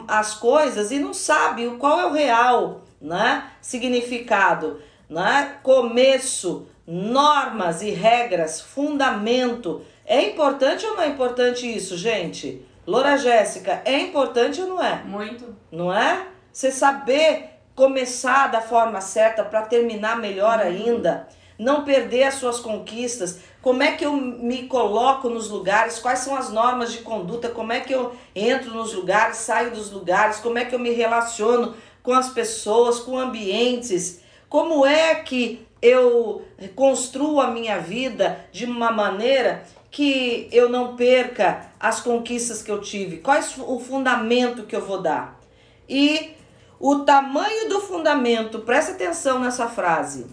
as 0.08 0.34
coisas 0.34 0.90
e 0.90 0.98
não 0.98 1.14
sabe 1.14 1.68
qual 1.78 2.00
é 2.00 2.06
o 2.06 2.12
real 2.12 2.82
né, 3.00 3.50
significado 3.60 4.80
né? 5.12 5.56
Começo, 5.62 6.66
normas 6.86 7.82
e 7.82 7.90
regras, 7.90 8.60
fundamento. 8.60 9.82
É 10.12 10.26
importante 10.26 10.84
ou 10.84 10.94
não 10.94 11.02
é 11.04 11.08
importante 11.08 11.66
isso, 11.66 11.96
gente? 11.96 12.60
Loura 12.86 13.16
Jéssica, 13.16 13.80
é 13.82 13.98
importante 13.98 14.60
ou 14.60 14.68
não 14.68 14.84
é? 14.84 15.02
Muito. 15.04 15.56
Não 15.70 15.90
é? 15.90 16.26
Você 16.52 16.70
saber 16.70 17.48
começar 17.74 18.48
da 18.48 18.60
forma 18.60 19.00
certa 19.00 19.42
para 19.42 19.62
terminar 19.62 20.18
melhor 20.18 20.58
uhum. 20.58 20.66
ainda, 20.66 21.26
não 21.58 21.82
perder 21.82 22.24
as 22.24 22.34
suas 22.34 22.60
conquistas. 22.60 23.38
Como 23.62 23.82
é 23.82 23.92
que 23.92 24.04
eu 24.04 24.12
me 24.12 24.64
coloco 24.64 25.30
nos 25.30 25.48
lugares? 25.48 25.98
Quais 25.98 26.18
são 26.18 26.36
as 26.36 26.50
normas 26.50 26.92
de 26.92 26.98
conduta? 26.98 27.48
Como 27.48 27.72
é 27.72 27.80
que 27.80 27.94
eu 27.94 28.14
entro 28.36 28.70
nos 28.70 28.92
lugares, 28.92 29.38
saio 29.38 29.70
dos 29.70 29.90
lugares? 29.90 30.40
Como 30.40 30.58
é 30.58 30.66
que 30.66 30.74
eu 30.74 30.78
me 30.78 30.90
relaciono 30.90 31.74
com 32.02 32.12
as 32.12 32.28
pessoas, 32.28 33.00
com 33.00 33.18
ambientes? 33.18 34.20
Como 34.46 34.84
é 34.84 35.14
que 35.14 35.66
eu 35.80 36.44
construo 36.76 37.40
a 37.40 37.50
minha 37.50 37.78
vida 37.78 38.44
de 38.52 38.66
uma 38.66 38.92
maneira 38.92 39.64
que 39.92 40.48
eu 40.50 40.70
não 40.70 40.96
perca 40.96 41.70
as 41.78 42.00
conquistas 42.00 42.62
que 42.62 42.70
eu 42.70 42.80
tive? 42.80 43.18
Qual 43.18 43.36
é 43.36 43.44
o 43.58 43.78
fundamento 43.78 44.64
que 44.64 44.74
eu 44.74 44.84
vou 44.84 45.02
dar? 45.02 45.38
E 45.86 46.34
o 46.80 47.00
tamanho 47.00 47.68
do 47.68 47.78
fundamento, 47.78 48.60
presta 48.60 48.92
atenção 48.92 49.38
nessa 49.38 49.68
frase. 49.68 50.26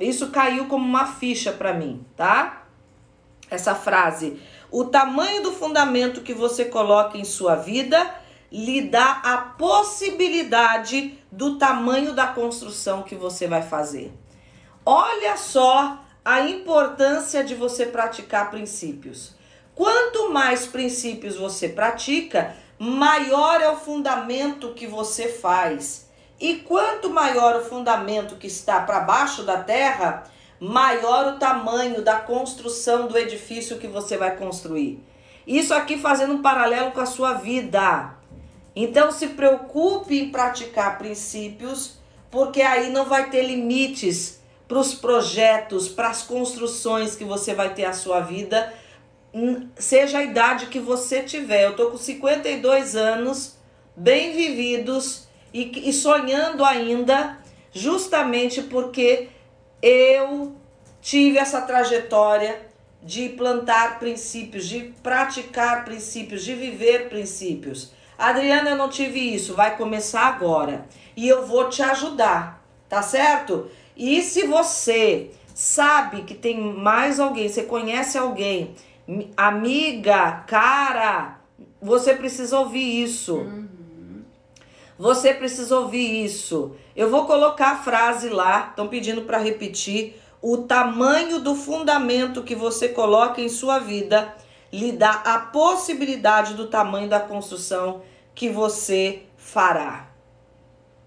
Isso 0.00 0.30
caiu 0.30 0.66
como 0.66 0.84
uma 0.84 1.06
ficha 1.06 1.52
para 1.52 1.74
mim, 1.74 2.04
tá? 2.16 2.62
Essa 3.50 3.74
frase. 3.74 4.40
O 4.70 4.86
tamanho 4.86 5.42
do 5.42 5.52
fundamento 5.52 6.22
que 6.22 6.32
você 6.32 6.64
coloca 6.64 7.18
em 7.18 7.24
sua 7.24 7.54
vida 7.54 8.14
lhe 8.50 8.80
dá 8.80 9.20
a 9.24 9.36
possibilidade 9.36 11.18
do 11.30 11.58
tamanho 11.58 12.14
da 12.14 12.28
construção 12.28 13.02
que 13.02 13.14
você 13.14 13.46
vai 13.46 13.62
fazer. 13.62 14.10
Olha 14.86 15.36
só 15.36 16.03
a 16.24 16.40
importância 16.40 17.44
de 17.44 17.54
você 17.54 17.84
praticar 17.84 18.50
princípios. 18.50 19.34
Quanto 19.74 20.32
mais 20.32 20.66
princípios 20.66 21.36
você 21.36 21.68
pratica, 21.68 22.56
maior 22.78 23.60
é 23.60 23.68
o 23.68 23.76
fundamento 23.76 24.72
que 24.72 24.86
você 24.86 25.28
faz. 25.28 26.08
E 26.40 26.56
quanto 26.56 27.10
maior 27.10 27.56
o 27.56 27.64
fundamento 27.64 28.36
que 28.36 28.46
está 28.46 28.80
para 28.80 29.00
baixo 29.00 29.42
da 29.42 29.58
terra, 29.58 30.24
maior 30.58 31.34
o 31.34 31.38
tamanho 31.38 32.00
da 32.00 32.16
construção 32.16 33.06
do 33.06 33.18
edifício 33.18 33.78
que 33.78 33.86
você 33.86 34.16
vai 34.16 34.34
construir. 34.36 35.04
Isso 35.46 35.74
aqui 35.74 35.98
fazendo 35.98 36.34
um 36.34 36.42
paralelo 36.42 36.92
com 36.92 37.00
a 37.00 37.06
sua 37.06 37.34
vida. 37.34 38.14
Então 38.74 39.12
se 39.12 39.28
preocupe 39.28 40.18
em 40.18 40.30
praticar 40.30 40.96
princípios, 40.96 41.98
porque 42.30 42.62
aí 42.62 42.90
não 42.90 43.04
vai 43.04 43.28
ter 43.28 43.42
limites 43.42 44.42
para 44.66 44.78
os 44.78 44.94
projetos, 44.94 45.88
para 45.88 46.08
as 46.08 46.22
construções 46.22 47.14
que 47.14 47.24
você 47.24 47.54
vai 47.54 47.74
ter 47.74 47.84
a 47.84 47.92
sua 47.92 48.20
vida, 48.20 48.72
hum, 49.32 49.68
seja 49.76 50.18
a 50.18 50.22
idade 50.22 50.66
que 50.66 50.80
você 50.80 51.22
tiver. 51.22 51.64
Eu 51.64 51.76
tô 51.76 51.90
com 51.90 51.98
52 51.98 52.96
anos, 52.96 53.56
bem 53.94 54.32
vividos 54.32 55.28
e, 55.52 55.88
e 55.88 55.92
sonhando 55.92 56.64
ainda, 56.64 57.38
justamente 57.72 58.62
porque 58.62 59.28
eu 59.82 60.56
tive 61.00 61.38
essa 61.38 61.60
trajetória 61.60 62.60
de 63.02 63.28
plantar 63.28 63.98
princípios, 63.98 64.66
de 64.66 64.94
praticar 65.02 65.84
princípios, 65.84 66.42
de 66.42 66.54
viver 66.54 67.10
princípios. 67.10 67.92
Adriana, 68.16 68.70
eu 68.70 68.76
não 68.76 68.88
tive 68.88 69.20
isso, 69.20 69.54
vai 69.54 69.76
começar 69.76 70.22
agora. 70.22 70.86
E 71.14 71.28
eu 71.28 71.46
vou 71.46 71.68
te 71.68 71.82
ajudar, 71.82 72.64
tá 72.88 73.02
certo? 73.02 73.70
E 73.96 74.22
se 74.22 74.46
você 74.46 75.30
sabe 75.54 76.22
que 76.22 76.34
tem 76.34 76.60
mais 76.60 77.20
alguém, 77.20 77.48
você 77.48 77.62
conhece 77.62 78.18
alguém, 78.18 78.74
amiga, 79.36 80.42
cara, 80.46 81.38
você 81.80 82.14
precisa 82.14 82.58
ouvir 82.58 83.02
isso. 83.02 83.36
Uhum. 83.36 84.22
Você 84.98 85.34
precisa 85.34 85.78
ouvir 85.78 86.24
isso. 86.24 86.74
Eu 86.94 87.10
vou 87.10 87.26
colocar 87.26 87.72
a 87.72 87.76
frase 87.76 88.28
lá, 88.28 88.68
estão 88.70 88.88
pedindo 88.88 89.22
para 89.22 89.38
repetir. 89.38 90.20
O 90.40 90.58
tamanho 90.58 91.40
do 91.40 91.54
fundamento 91.54 92.42
que 92.42 92.54
você 92.54 92.88
coloca 92.88 93.40
em 93.40 93.48
sua 93.48 93.78
vida 93.78 94.34
lhe 94.72 94.92
dá 94.92 95.22
a 95.24 95.38
possibilidade 95.38 96.54
do 96.54 96.66
tamanho 96.66 97.08
da 97.08 97.20
construção 97.20 98.02
que 98.34 98.48
você 98.48 99.22
fará. 99.36 100.08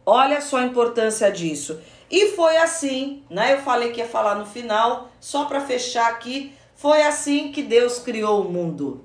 Olha 0.05 0.39
só 0.39 0.57
a 0.57 0.63
importância 0.63 1.29
disso. 1.29 1.79
E 2.09 2.29
foi 2.31 2.57
assim, 2.57 3.23
né? 3.29 3.53
Eu 3.53 3.61
falei 3.61 3.91
que 3.91 3.99
ia 3.99 4.07
falar 4.07 4.35
no 4.35 4.45
final, 4.45 5.09
só 5.19 5.45
para 5.45 5.61
fechar 5.61 6.09
aqui, 6.09 6.53
foi 6.75 7.01
assim 7.01 7.51
que 7.51 7.61
Deus 7.61 7.99
criou 7.99 8.41
o 8.41 8.51
mundo. 8.51 9.03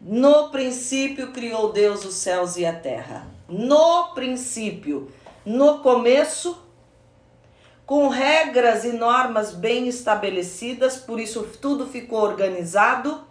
No 0.00 0.50
princípio 0.50 1.32
criou 1.32 1.72
Deus 1.72 2.04
os 2.04 2.14
céus 2.14 2.56
e 2.56 2.66
a 2.66 2.72
terra. 2.72 3.26
No 3.48 4.12
princípio, 4.14 5.10
no 5.46 5.78
começo, 5.78 6.58
com 7.86 8.08
regras 8.08 8.84
e 8.84 8.92
normas 8.92 9.54
bem 9.54 9.88
estabelecidas, 9.88 10.96
por 10.96 11.18
isso 11.20 11.48
tudo 11.60 11.86
ficou 11.86 12.20
organizado 12.20 13.24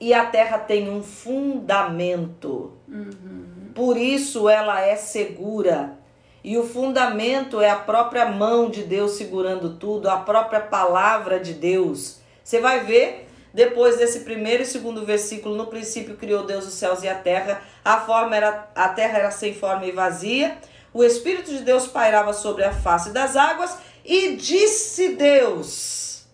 e 0.00 0.12
a 0.12 0.26
terra 0.26 0.58
tem 0.58 0.88
um 0.88 1.02
fundamento. 1.02 2.72
Uhum. 2.88 3.70
Por 3.74 3.96
isso 3.96 4.48
ela 4.48 4.80
é 4.80 4.96
segura 4.96 5.98
e 6.46 6.56
o 6.56 6.62
fundamento 6.62 7.60
é 7.60 7.68
a 7.68 7.74
própria 7.74 8.24
mão 8.24 8.70
de 8.70 8.84
Deus 8.84 9.14
segurando 9.14 9.74
tudo, 9.74 10.08
a 10.08 10.18
própria 10.18 10.60
palavra 10.60 11.40
de 11.40 11.52
Deus. 11.52 12.20
Você 12.44 12.60
vai 12.60 12.84
ver 12.84 13.28
depois 13.52 13.96
desse 13.96 14.20
primeiro 14.20 14.62
e 14.62 14.66
segundo 14.66 15.04
versículo, 15.04 15.56
no 15.56 15.66
princípio 15.66 16.16
criou 16.16 16.44
Deus 16.44 16.64
os 16.64 16.74
céus 16.74 17.02
e 17.02 17.08
a 17.08 17.16
terra. 17.16 17.60
A 17.84 17.98
forma 17.98 18.36
era 18.36 18.70
a 18.76 18.88
terra 18.90 19.18
era 19.18 19.30
sem 19.32 19.54
forma 19.54 19.86
e 19.86 19.90
vazia. 19.90 20.56
O 20.94 21.02
espírito 21.02 21.50
de 21.50 21.64
Deus 21.64 21.88
pairava 21.88 22.32
sobre 22.32 22.62
a 22.62 22.72
face 22.72 23.10
das 23.10 23.34
águas 23.34 23.76
e 24.04 24.36
disse 24.36 25.16
Deus. 25.16 26.26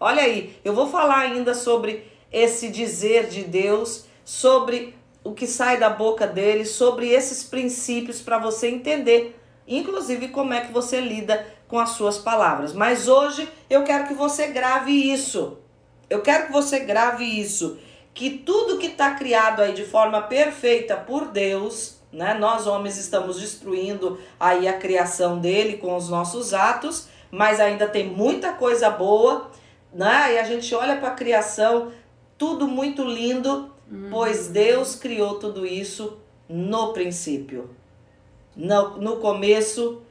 Olha 0.00 0.24
aí, 0.24 0.58
eu 0.64 0.74
vou 0.74 0.88
falar 0.88 1.20
ainda 1.20 1.54
sobre 1.54 2.10
esse 2.32 2.70
dizer 2.70 3.28
de 3.28 3.44
Deus, 3.44 4.06
sobre 4.24 4.96
o 5.22 5.32
que 5.32 5.46
sai 5.46 5.76
da 5.76 5.90
boca 5.90 6.26
dele, 6.26 6.64
sobre 6.64 7.10
esses 7.10 7.44
princípios 7.44 8.20
para 8.20 8.36
você 8.36 8.66
entender 8.66 9.39
inclusive 9.70 10.28
como 10.28 10.52
é 10.52 10.60
que 10.60 10.72
você 10.72 11.00
lida 11.00 11.46
com 11.68 11.78
as 11.78 11.90
suas 11.90 12.18
palavras. 12.18 12.72
Mas 12.72 13.06
hoje 13.06 13.48
eu 13.70 13.84
quero 13.84 14.08
que 14.08 14.14
você 14.14 14.48
grave 14.48 14.90
isso. 14.90 15.58
Eu 16.10 16.20
quero 16.20 16.48
que 16.48 16.52
você 16.52 16.80
grave 16.80 17.24
isso, 17.24 17.78
que 18.12 18.30
tudo 18.30 18.78
que 18.78 18.88
está 18.88 19.14
criado 19.14 19.62
aí 19.62 19.72
de 19.72 19.84
forma 19.84 20.20
perfeita 20.22 20.96
por 20.96 21.28
Deus, 21.28 22.00
né? 22.12 22.34
Nós 22.34 22.66
homens 22.66 22.98
estamos 22.98 23.40
destruindo 23.40 24.18
aí 24.38 24.66
a 24.66 24.76
criação 24.76 25.38
dele 25.38 25.76
com 25.76 25.94
os 25.94 26.08
nossos 26.08 26.52
atos, 26.52 27.06
mas 27.30 27.60
ainda 27.60 27.86
tem 27.86 28.08
muita 28.08 28.52
coisa 28.52 28.90
boa, 28.90 29.52
né? 29.92 30.34
E 30.34 30.38
a 30.40 30.42
gente 30.42 30.74
olha 30.74 30.96
para 30.96 31.10
a 31.10 31.14
criação, 31.14 31.92
tudo 32.36 32.66
muito 32.66 33.04
lindo, 33.04 33.72
uhum. 33.88 34.08
pois 34.10 34.48
Deus 34.48 34.96
criou 34.96 35.38
tudo 35.38 35.64
isso 35.64 36.18
no 36.48 36.92
princípio 36.92 37.70
no, 38.60 38.98
no 38.98 39.16
começo, 39.16 40.02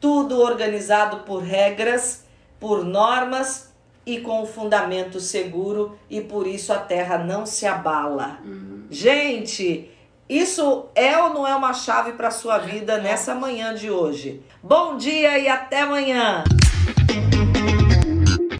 tudo 0.00 0.40
organizado 0.40 1.18
por 1.18 1.42
regras, 1.42 2.24
por 2.58 2.84
normas 2.84 3.70
e 4.06 4.18
com 4.20 4.42
um 4.42 4.46
fundamento 4.46 5.20
seguro, 5.20 5.98
e 6.08 6.20
por 6.20 6.46
isso 6.46 6.72
a 6.72 6.78
terra 6.78 7.18
não 7.18 7.44
se 7.44 7.66
abala. 7.66 8.38
Uhum. 8.44 8.86
Gente, 8.90 9.90
isso 10.28 10.86
é 10.94 11.16
ou 11.18 11.34
não 11.34 11.46
é 11.46 11.54
uma 11.54 11.74
chave 11.74 12.12
para 12.12 12.30
sua 12.30 12.58
vida 12.58 12.98
nessa 12.98 13.34
manhã 13.34 13.74
de 13.74 13.90
hoje? 13.90 14.42
Bom 14.62 14.96
dia 14.96 15.38
e 15.38 15.46
até 15.46 15.82
amanhã! 15.82 16.44